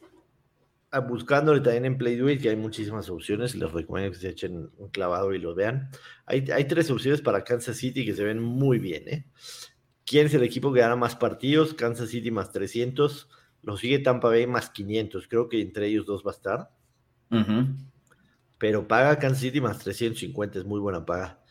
ah, 0.90 1.00
buscándole 1.00 1.61
también 1.61 1.85
en 1.85 1.98
PlayDuit, 1.98 2.40
que 2.40 2.50
hay 2.50 2.57
muchísimas 2.57 3.09
opciones, 3.09 3.54
les 3.54 3.70
recomiendo 3.70 4.12
que 4.12 4.18
se 4.18 4.28
echen 4.28 4.70
un 4.76 4.88
clavado 4.88 5.33
y 5.33 5.38
lo 5.38 5.54
vean. 5.54 5.90
Hay, 6.26 6.50
hay 6.50 6.64
tres 6.64 6.90
opciones 6.90 7.20
para 7.20 7.44
Kansas 7.44 7.76
City 7.76 8.04
que 8.04 8.14
se 8.14 8.24
ven 8.24 8.40
muy 8.40 8.78
bien, 8.78 9.09
¿eh? 9.09 9.26
¿Quién 10.09 10.26
es 10.26 10.33
el 10.33 10.42
equipo 10.42 10.72
que 10.72 10.81
gana 10.81 10.96
más 10.96 11.16
partidos? 11.16 11.74
Kansas 11.74 12.09
City 12.09 12.31
más 12.31 12.50
300. 12.50 13.28
Lo 13.62 13.76
sigue 13.76 13.98
Tampa 13.98 14.28
Bay 14.28 14.46
más 14.46 14.70
500. 14.70 15.28
Creo 15.28 15.50
que 15.50 15.61
entre 15.61 15.88
ellos 15.88 16.07
dos 16.07 16.24
va 16.26 16.31
a 16.31 16.35
estar. 16.35 16.70
Pero 18.57 18.88
paga 18.88 19.18
Kansas 19.18 19.40
City 19.40 19.61
más 19.61 19.81
350. 19.81 20.61
Es 20.61 20.64
muy 20.64 20.81
buena 20.81 21.04
paga. 21.04 21.42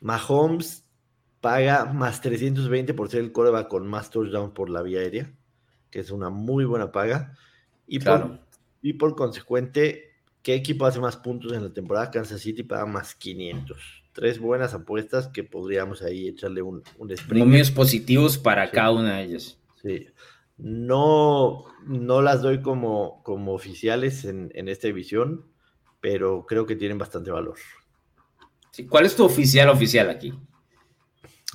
Mahomes 0.00 0.86
paga 1.40 1.86
más 1.86 2.20
320 2.20 2.94
por 2.94 3.08
ser 3.08 3.20
el 3.20 3.32
coreback 3.32 3.68
con 3.68 3.86
más 3.86 4.10
touchdown 4.10 4.52
por 4.52 4.70
la 4.70 4.82
vía 4.82 5.00
aérea. 5.00 5.32
Que 5.90 6.00
es 6.00 6.10
una 6.10 6.30
muy 6.30 6.64
buena 6.64 6.92
paga. 6.92 7.36
Y, 7.86 7.98
por, 7.98 8.38
y 8.82 8.92
por 8.92 9.16
consecuente, 9.16 10.12
¿qué 10.42 10.54
equipo 10.54 10.86
hace 10.86 11.00
más 11.00 11.16
puntos 11.16 11.52
en 11.52 11.64
la 11.64 11.72
temporada? 11.72 12.10
Kansas 12.10 12.40
City 12.40 12.62
paga 12.62 12.86
más 12.86 13.14
500 13.14 14.00
tres 14.12 14.38
buenas 14.38 14.74
apuestas 14.74 15.28
que 15.28 15.44
podríamos 15.44 16.02
ahí 16.02 16.28
echarle 16.28 16.62
un, 16.62 16.82
un 16.98 17.14
Números 17.30 17.70
positivos 17.70 18.38
para 18.38 18.70
cada 18.70 18.92
una 18.92 19.18
de 19.18 19.24
ellas. 19.24 19.58
Sí. 19.82 20.08
No, 20.58 21.64
no 21.86 22.20
las 22.20 22.42
doy 22.42 22.60
como, 22.60 23.22
como 23.22 23.54
oficiales 23.54 24.24
en, 24.24 24.50
esta 24.68 24.88
división, 24.88 25.46
pero 26.00 26.44
creo 26.46 26.66
que 26.66 26.76
tienen 26.76 26.98
bastante 26.98 27.30
valor. 27.30 27.56
¿Cuál 28.88 29.06
es 29.06 29.16
tu 29.16 29.24
oficial 29.24 29.68
oficial 29.68 30.10
aquí? 30.10 30.34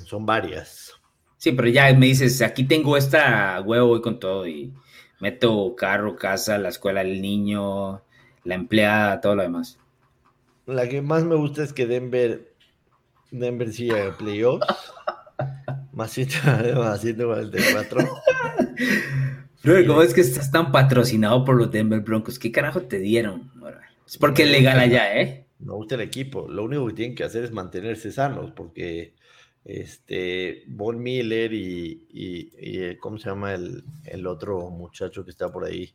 Son 0.04 0.26
varias. 0.26 0.94
Sí, 1.38 1.52
pero 1.52 1.70
ya 1.70 1.94
me 1.94 2.08
dices, 2.08 2.42
aquí 2.42 2.64
tengo 2.64 2.98
esta 2.98 3.62
huevo 3.62 3.98
y 3.98 4.02
con 4.02 4.20
todo 4.20 4.48
y 4.48 4.74
meto 5.20 5.76
carro, 5.76 6.16
casa, 6.16 6.58
la 6.58 6.70
escuela 6.70 7.04
del 7.04 7.22
niño, 7.22 8.02
la 8.44 8.56
empleada, 8.56 9.22
todo 9.22 9.36
lo 9.36 9.44
demás. 9.44 9.78
La 10.66 10.90
que 10.90 11.02
más 11.02 11.24
me 11.24 11.36
gusta 11.36 11.64
es 11.64 11.74
que 11.74 11.86
Denver 11.86 12.56
Denver 13.32 13.72
sigue 13.72 14.02
a 14.02 14.18
playoffs. 14.18 14.66
más 15.94 16.12
144. 16.12 18.00
Bro, 19.64 19.88
¿cómo 19.88 20.02
es 20.02 20.14
que 20.14 20.22
estás 20.22 20.52
tan 20.52 20.72
patrocinado 20.72 21.44
por 21.44 21.56
los 21.56 21.72
Denver 21.72 22.02
Broncos? 22.02 22.38
¿Qué 22.38 22.52
carajo 22.52 22.82
te 22.82 23.00
dieron? 23.00 23.52
Es 24.06 24.18
porque 24.18 24.44
es 24.44 24.52
legal 24.52 24.80
allá, 24.80 25.20
¿eh? 25.20 25.48
No 25.60 25.76
gusta 25.76 25.96
el 25.96 26.02
equipo. 26.02 26.48
Lo 26.48 26.66
único 26.66 26.86
que 26.88 26.94
tienen 26.94 27.16
que 27.16 27.24
hacer 27.24 27.44
es 27.44 27.52
mantenerse 27.52 28.12
sanos, 28.12 28.52
porque 28.52 29.16
este 29.66 30.64
Von 30.68 31.02
Miller 31.02 31.52
y, 31.52 32.06
y, 32.10 32.96
¿cómo 32.98 33.18
se 33.18 33.30
llama 33.30 33.56
el, 33.56 33.84
el, 34.06 34.28
otro 34.28 34.70
muchacho 34.70 35.26
que 35.26 35.32
está 35.32 35.52
por 35.52 35.66
ahí? 35.66 35.92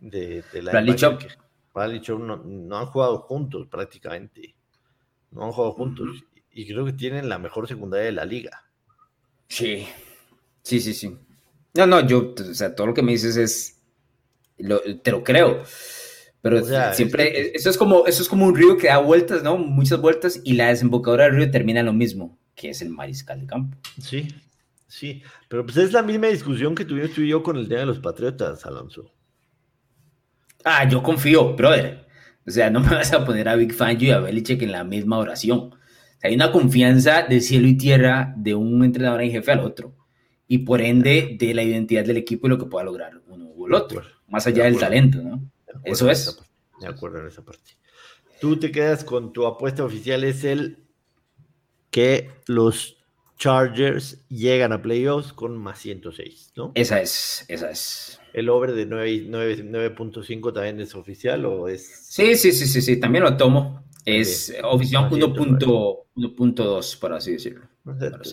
De, 0.00 0.42
de 0.52 0.62
la 0.62 0.72
no, 0.72 2.36
no, 2.36 2.76
han 2.76 2.86
jugado 2.86 3.18
juntos 3.18 3.68
prácticamente. 3.68 4.54
No 5.30 5.44
han 5.44 5.52
jugado 5.52 5.72
juntos 5.72 6.24
y 6.50 6.66
creo 6.66 6.84
que 6.84 6.92
tienen 6.92 7.28
la 7.28 7.38
mejor 7.38 7.68
secundaria 7.68 8.06
de 8.06 8.12
la 8.12 8.24
liga. 8.24 8.64
Sí, 9.48 9.86
sí, 10.62 10.80
sí, 10.80 10.92
sí. 10.94 11.16
No, 11.74 11.86
no, 11.86 12.04
yo, 12.04 12.34
o 12.36 12.54
sea, 12.54 12.74
todo 12.74 12.88
lo 12.88 12.94
que 12.94 13.02
me 13.02 13.12
dices 13.12 13.36
es, 13.36 13.80
te 15.02 15.10
lo 15.12 15.22
creo. 15.22 15.62
Pero 16.42 16.64
siempre, 16.94 17.54
eso, 17.54 17.68
es 17.68 17.76
como, 17.76 18.06
eso 18.06 18.22
es 18.22 18.28
como 18.28 18.46
un 18.46 18.56
río 18.56 18.78
que 18.78 18.86
da 18.88 18.98
vueltas, 18.98 19.42
¿no? 19.42 19.58
Muchas 19.58 20.00
vueltas 20.00 20.40
y 20.42 20.54
la 20.54 20.68
desembocadura 20.68 21.24
del 21.24 21.36
río 21.36 21.50
termina 21.50 21.80
en 21.80 21.86
lo 21.86 21.92
mismo, 21.92 22.38
que 22.54 22.70
es 22.70 22.82
el 22.82 22.90
mariscal 22.90 23.40
de 23.40 23.46
campo. 23.46 23.76
Sí, 24.00 24.28
sí. 24.86 25.22
Pero 25.48 25.64
pues 25.64 25.76
es 25.76 25.92
la 25.92 26.02
misma 26.02 26.28
discusión 26.28 26.74
que 26.74 26.84
tuvimos 26.84 27.12
tú 27.12 27.22
y 27.22 27.28
yo 27.28 27.42
con 27.42 27.56
el 27.56 27.68
tema 27.68 27.80
de 27.80 27.86
los 27.86 27.98
Patriotas, 27.98 28.64
Alonso. 28.66 29.12
Ah, 30.64 30.88
yo 30.88 31.02
confío, 31.02 31.54
brother. 31.54 32.06
O 32.46 32.50
sea, 32.50 32.70
no 32.70 32.80
me 32.80 32.90
vas 32.90 33.12
a 33.12 33.24
poner 33.24 33.48
a 33.48 33.56
Big 33.56 33.72
Fangio 33.72 34.08
y 34.08 34.10
a 34.12 34.20
Belichick 34.20 34.62
en 34.62 34.72
la 34.72 34.84
misma 34.84 35.18
oración 35.18 35.74
hay 36.22 36.34
una 36.34 36.52
confianza 36.52 37.22
de 37.22 37.40
cielo 37.40 37.66
y 37.66 37.76
tierra 37.76 38.34
de 38.36 38.54
un 38.54 38.84
entrenador 38.84 39.22
en 39.22 39.30
jefe 39.30 39.52
al 39.52 39.60
otro. 39.60 39.96
Y 40.46 40.58
por 40.58 40.80
ende, 40.80 41.36
de 41.38 41.54
la 41.54 41.62
identidad 41.62 42.04
del 42.04 42.16
equipo 42.16 42.46
y 42.46 42.50
lo 42.50 42.58
que 42.58 42.66
pueda 42.66 42.84
lograr 42.84 43.22
uno 43.28 43.46
u 43.54 43.66
el 43.66 43.74
otro. 43.74 44.02
Más 44.28 44.46
allá 44.46 44.64
del 44.64 44.78
talento, 44.78 45.22
¿no? 45.22 45.50
Eso 45.84 46.10
es. 46.10 46.38
De 46.80 46.88
acuerdo 46.88 47.20
en 47.20 47.28
esa 47.28 47.44
parte. 47.44 47.72
Tú 48.40 48.58
te 48.58 48.70
quedas 48.70 49.04
con 49.04 49.32
tu 49.32 49.46
apuesta 49.46 49.84
oficial, 49.84 50.24
es 50.24 50.44
el 50.44 50.84
que 51.90 52.30
los 52.46 52.96
Chargers 53.36 54.26
llegan 54.28 54.72
a 54.72 54.82
playoffs 54.82 55.32
con 55.32 55.56
más 55.56 55.78
106, 55.78 56.52
¿no? 56.56 56.72
Esa 56.74 57.00
es, 57.00 57.44
esa 57.48 57.70
es. 57.70 58.20
¿El 58.32 58.48
over 58.48 58.72
de 58.72 58.86
9.5 58.88 60.52
también 60.52 60.80
es 60.80 60.94
oficial 60.94 61.46
o 61.46 61.66
es...? 61.68 61.86
Sí, 62.08 62.36
sí, 62.36 62.52
sí, 62.52 62.66
sí, 62.66 62.82
sí, 62.82 63.00
también 63.00 63.24
lo 63.24 63.36
tomo. 63.36 63.82
Es 64.04 64.54
oficial 64.62 65.10
1.2, 65.10 66.98
por 66.98 67.12
así 67.12 67.32
decirlo. 67.32 67.66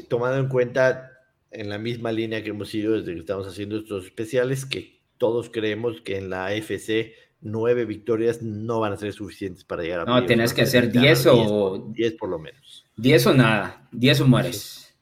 Tomando 0.09 0.39
en 0.39 0.49
cuenta, 0.49 1.11
en 1.51 1.69
la 1.69 1.77
misma 1.77 2.11
línea 2.11 2.43
que 2.43 2.49
hemos 2.49 2.73
ido 2.75 2.93
desde 2.93 3.13
que 3.13 3.19
estamos 3.19 3.47
haciendo 3.47 3.77
estos 3.77 4.05
especiales, 4.05 4.65
que 4.65 4.99
todos 5.17 5.49
creemos 5.49 6.01
que 6.01 6.17
en 6.17 6.29
la 6.29 6.47
AFC 6.47 7.13
nueve 7.39 7.85
victorias 7.85 8.41
no 8.41 8.79
van 8.79 8.93
a 8.93 8.97
ser 8.97 9.13
suficientes 9.13 9.63
para 9.63 9.83
llegar 9.83 10.01
a 10.01 10.05
No, 10.05 10.25
tienes 10.25 10.53
que 10.53 10.63
hacer 10.63 10.91
10 10.91 11.27
o 11.27 11.91
10 11.93 12.13
por 12.15 12.29
lo 12.29 12.39
menos. 12.39 12.86
10 12.97 13.27
o 13.27 13.33
nada, 13.33 13.87
10 13.91 14.21
o 14.21 14.27
mueres. 14.27 14.95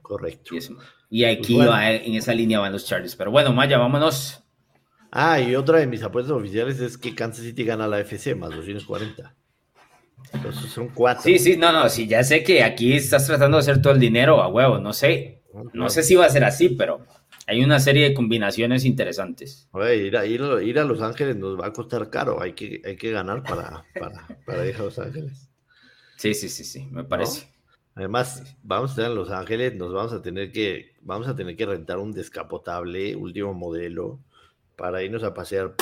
Correcto. 0.00 0.54
y 1.10 1.24
aquí 1.24 1.54
pues 1.54 1.68
en 2.04 2.14
esa 2.14 2.34
línea 2.34 2.60
van 2.60 2.72
los 2.72 2.86
Chargers. 2.86 3.16
Pero 3.16 3.30
bueno, 3.30 3.52
Maya, 3.52 3.78
vámonos. 3.78 4.42
Ah, 5.10 5.40
y 5.40 5.54
otra 5.54 5.78
de 5.78 5.86
mis 5.86 6.02
apuestas 6.02 6.32
oficiales 6.32 6.80
es 6.80 6.96
que 6.96 7.14
Kansas 7.14 7.44
City 7.44 7.64
gana 7.64 7.86
la 7.86 7.98
AFC 7.98 8.34
más 8.34 8.50
240. 8.50 9.34
Entonces 10.32 10.70
son 10.70 10.88
cuatro. 10.88 11.22
Sí, 11.22 11.38
sí, 11.38 11.56
no, 11.56 11.72
no, 11.72 11.88
sí, 11.88 12.06
ya 12.06 12.24
sé 12.24 12.42
que 12.42 12.62
aquí 12.62 12.94
estás 12.94 13.26
tratando 13.26 13.58
de 13.58 13.60
hacer 13.60 13.82
todo 13.82 13.92
el 13.92 14.00
dinero 14.00 14.40
a 14.40 14.48
huevo, 14.48 14.78
no 14.78 14.92
sé. 14.92 15.42
No 15.74 15.90
sé 15.90 16.02
si 16.02 16.14
va 16.14 16.26
a 16.26 16.30
ser 16.30 16.44
así, 16.44 16.70
pero 16.70 17.04
hay 17.46 17.62
una 17.62 17.78
serie 17.80 18.08
de 18.08 18.14
combinaciones 18.14 18.84
interesantes. 18.84 19.68
ir, 19.94 20.16
a, 20.16 20.24
ir, 20.24 20.78
a 20.78 20.84
Los 20.84 21.02
Ángeles 21.02 21.36
nos 21.36 21.60
va 21.60 21.66
a 21.66 21.72
costar 21.72 22.08
caro, 22.08 22.40
hay 22.40 22.54
que, 22.54 22.80
hay 22.84 22.96
que 22.96 23.10
ganar 23.10 23.42
para, 23.42 23.84
para, 24.46 24.66
ir 24.66 24.76
a 24.76 24.84
Los 24.84 24.98
Ángeles. 24.98 25.51
Sí, 26.22 26.34
sí, 26.34 26.48
sí, 26.48 26.62
sí, 26.62 26.88
me 26.92 27.02
parece. 27.02 27.48
Además, 27.96 28.56
vamos 28.62 28.90
a 28.90 28.92
estar 28.92 29.06
en 29.06 29.16
Los 29.16 29.28
Ángeles, 29.32 29.74
nos 29.74 29.92
vamos 29.92 30.12
a 30.12 30.22
tener 30.22 30.52
que, 30.52 30.92
vamos 31.00 31.26
a 31.26 31.34
tener 31.34 31.56
que 31.56 31.66
rentar 31.66 31.98
un 31.98 32.12
descapotable 32.12 33.16
último 33.16 33.52
modelo 33.54 34.20
para 34.76 35.02
irnos 35.02 35.24
a 35.24 35.34
pasear 35.34 35.74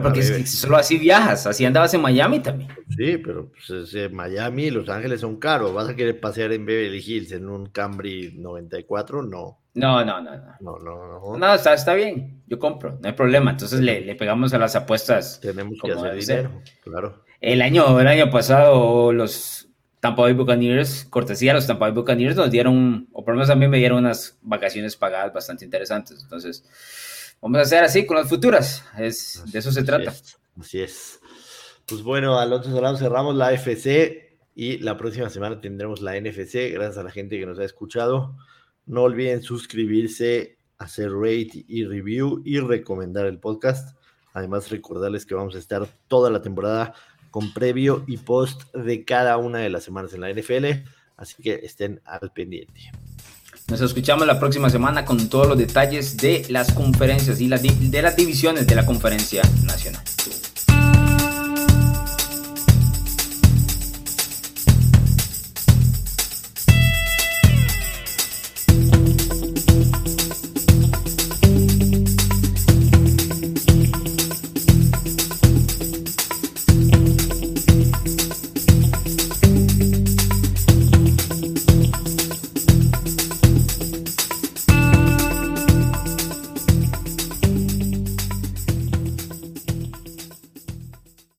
porque 0.00 0.22
solo 0.46 0.76
así 0.76 0.96
viajas, 0.96 1.46
así 1.46 1.64
andabas 1.64 1.92
en 1.92 2.00
Miami 2.00 2.40
también. 2.40 2.70
Sí, 2.96 3.18
pero 3.18 3.50
pues, 3.50 4.12
Miami 4.12 4.66
y 4.66 4.70
Los 4.70 4.88
Ángeles 4.88 5.20
son 5.20 5.36
caros. 5.36 5.74
¿Vas 5.74 5.88
a 5.88 5.96
querer 5.96 6.18
pasear 6.20 6.52
en 6.52 6.64
Beverly 6.64 7.02
Hills 7.04 7.32
en 7.32 7.48
un 7.50 7.66
Camry 7.66 8.32
94? 8.34 9.22
No. 9.22 9.58
No, 9.74 10.04
no, 10.04 10.22
no. 10.22 10.30
No, 10.60 10.78
no, 10.78 11.36
no. 11.36 11.54
está, 11.54 11.94
bien. 11.94 12.42
Yo 12.46 12.58
compro, 12.58 12.98
no 13.02 13.08
hay 13.08 13.12
problema. 13.12 13.50
Entonces 13.50 13.80
le, 13.80 14.14
pegamos 14.14 14.54
a 14.54 14.58
las 14.58 14.74
apuestas. 14.74 15.40
Tenemos 15.40 15.78
que 15.82 15.92
hacer 15.92 16.14
dinero, 16.14 16.62
claro. 16.82 17.24
El 17.40 17.60
año, 17.60 18.00
el 18.00 18.06
año 18.06 18.30
pasado, 18.30 19.12
los 19.12 19.63
Tampa 20.04 20.20
Bay 20.20 20.34
Buccaneers, 20.34 21.06
cortesía, 21.08 21.54
los 21.54 21.66
Tampa 21.66 21.86
Bay 21.86 21.94
Buccaneers 21.94 22.36
nos 22.36 22.50
dieron, 22.50 23.08
o 23.14 23.24
por 23.24 23.32
lo 23.32 23.38
menos 23.38 23.48
a 23.48 23.54
mí 23.54 23.66
me 23.68 23.78
dieron 23.78 24.00
unas 24.00 24.36
vacaciones 24.42 24.96
pagadas 24.98 25.32
bastante 25.32 25.64
interesantes. 25.64 26.20
Entonces 26.22 26.62
vamos 27.40 27.58
a 27.58 27.62
hacer 27.62 27.82
así 27.82 28.04
con 28.04 28.18
las 28.18 28.28
futuras. 28.28 28.84
Es, 28.98 29.42
de 29.50 29.58
eso 29.58 29.72
se 29.72 29.82
trata. 29.82 30.12
así 30.60 30.82
es. 30.82 31.20
Pues 31.86 32.02
bueno, 32.02 32.38
Alonso 32.38 32.70
Solano, 32.70 32.98
cerramos 32.98 33.34
la 33.34 33.54
FC 33.54 34.36
y 34.54 34.76
la 34.76 34.98
próxima 34.98 35.30
semana 35.30 35.62
tendremos 35.62 36.02
la 36.02 36.20
NFC. 36.20 36.70
Gracias 36.74 36.98
a 36.98 37.02
la 37.02 37.10
gente 37.10 37.38
que 37.38 37.46
nos 37.46 37.58
ha 37.58 37.64
escuchado. 37.64 38.36
No 38.84 39.04
olviden 39.04 39.42
suscribirse, 39.42 40.58
hacer 40.76 41.10
rate 41.12 41.64
y 41.66 41.86
review 41.86 42.42
y 42.44 42.60
recomendar 42.60 43.24
el 43.24 43.38
podcast. 43.38 43.96
Además, 44.34 44.68
recordarles 44.68 45.24
que 45.24 45.34
vamos 45.34 45.54
a 45.54 45.58
estar 45.60 45.88
toda 46.08 46.28
la 46.28 46.42
temporada 46.42 46.92
con 47.34 47.52
previo 47.52 48.04
y 48.06 48.18
post 48.18 48.72
de 48.74 49.04
cada 49.04 49.38
una 49.38 49.58
de 49.58 49.68
las 49.68 49.82
semanas 49.82 50.14
en 50.14 50.20
la 50.20 50.32
NFL. 50.32 50.66
Así 51.16 51.42
que 51.42 51.54
estén 51.64 52.00
al 52.04 52.30
pendiente. 52.30 52.92
Nos 53.66 53.80
escuchamos 53.80 54.24
la 54.24 54.38
próxima 54.38 54.70
semana 54.70 55.04
con 55.04 55.28
todos 55.28 55.48
los 55.48 55.58
detalles 55.58 56.16
de 56.16 56.46
las 56.48 56.72
conferencias 56.72 57.40
y 57.40 57.48
de 57.48 58.02
las 58.02 58.14
divisiones 58.14 58.68
de 58.68 58.74
la 58.76 58.86
conferencia 58.86 59.42
nacional. 59.64 60.04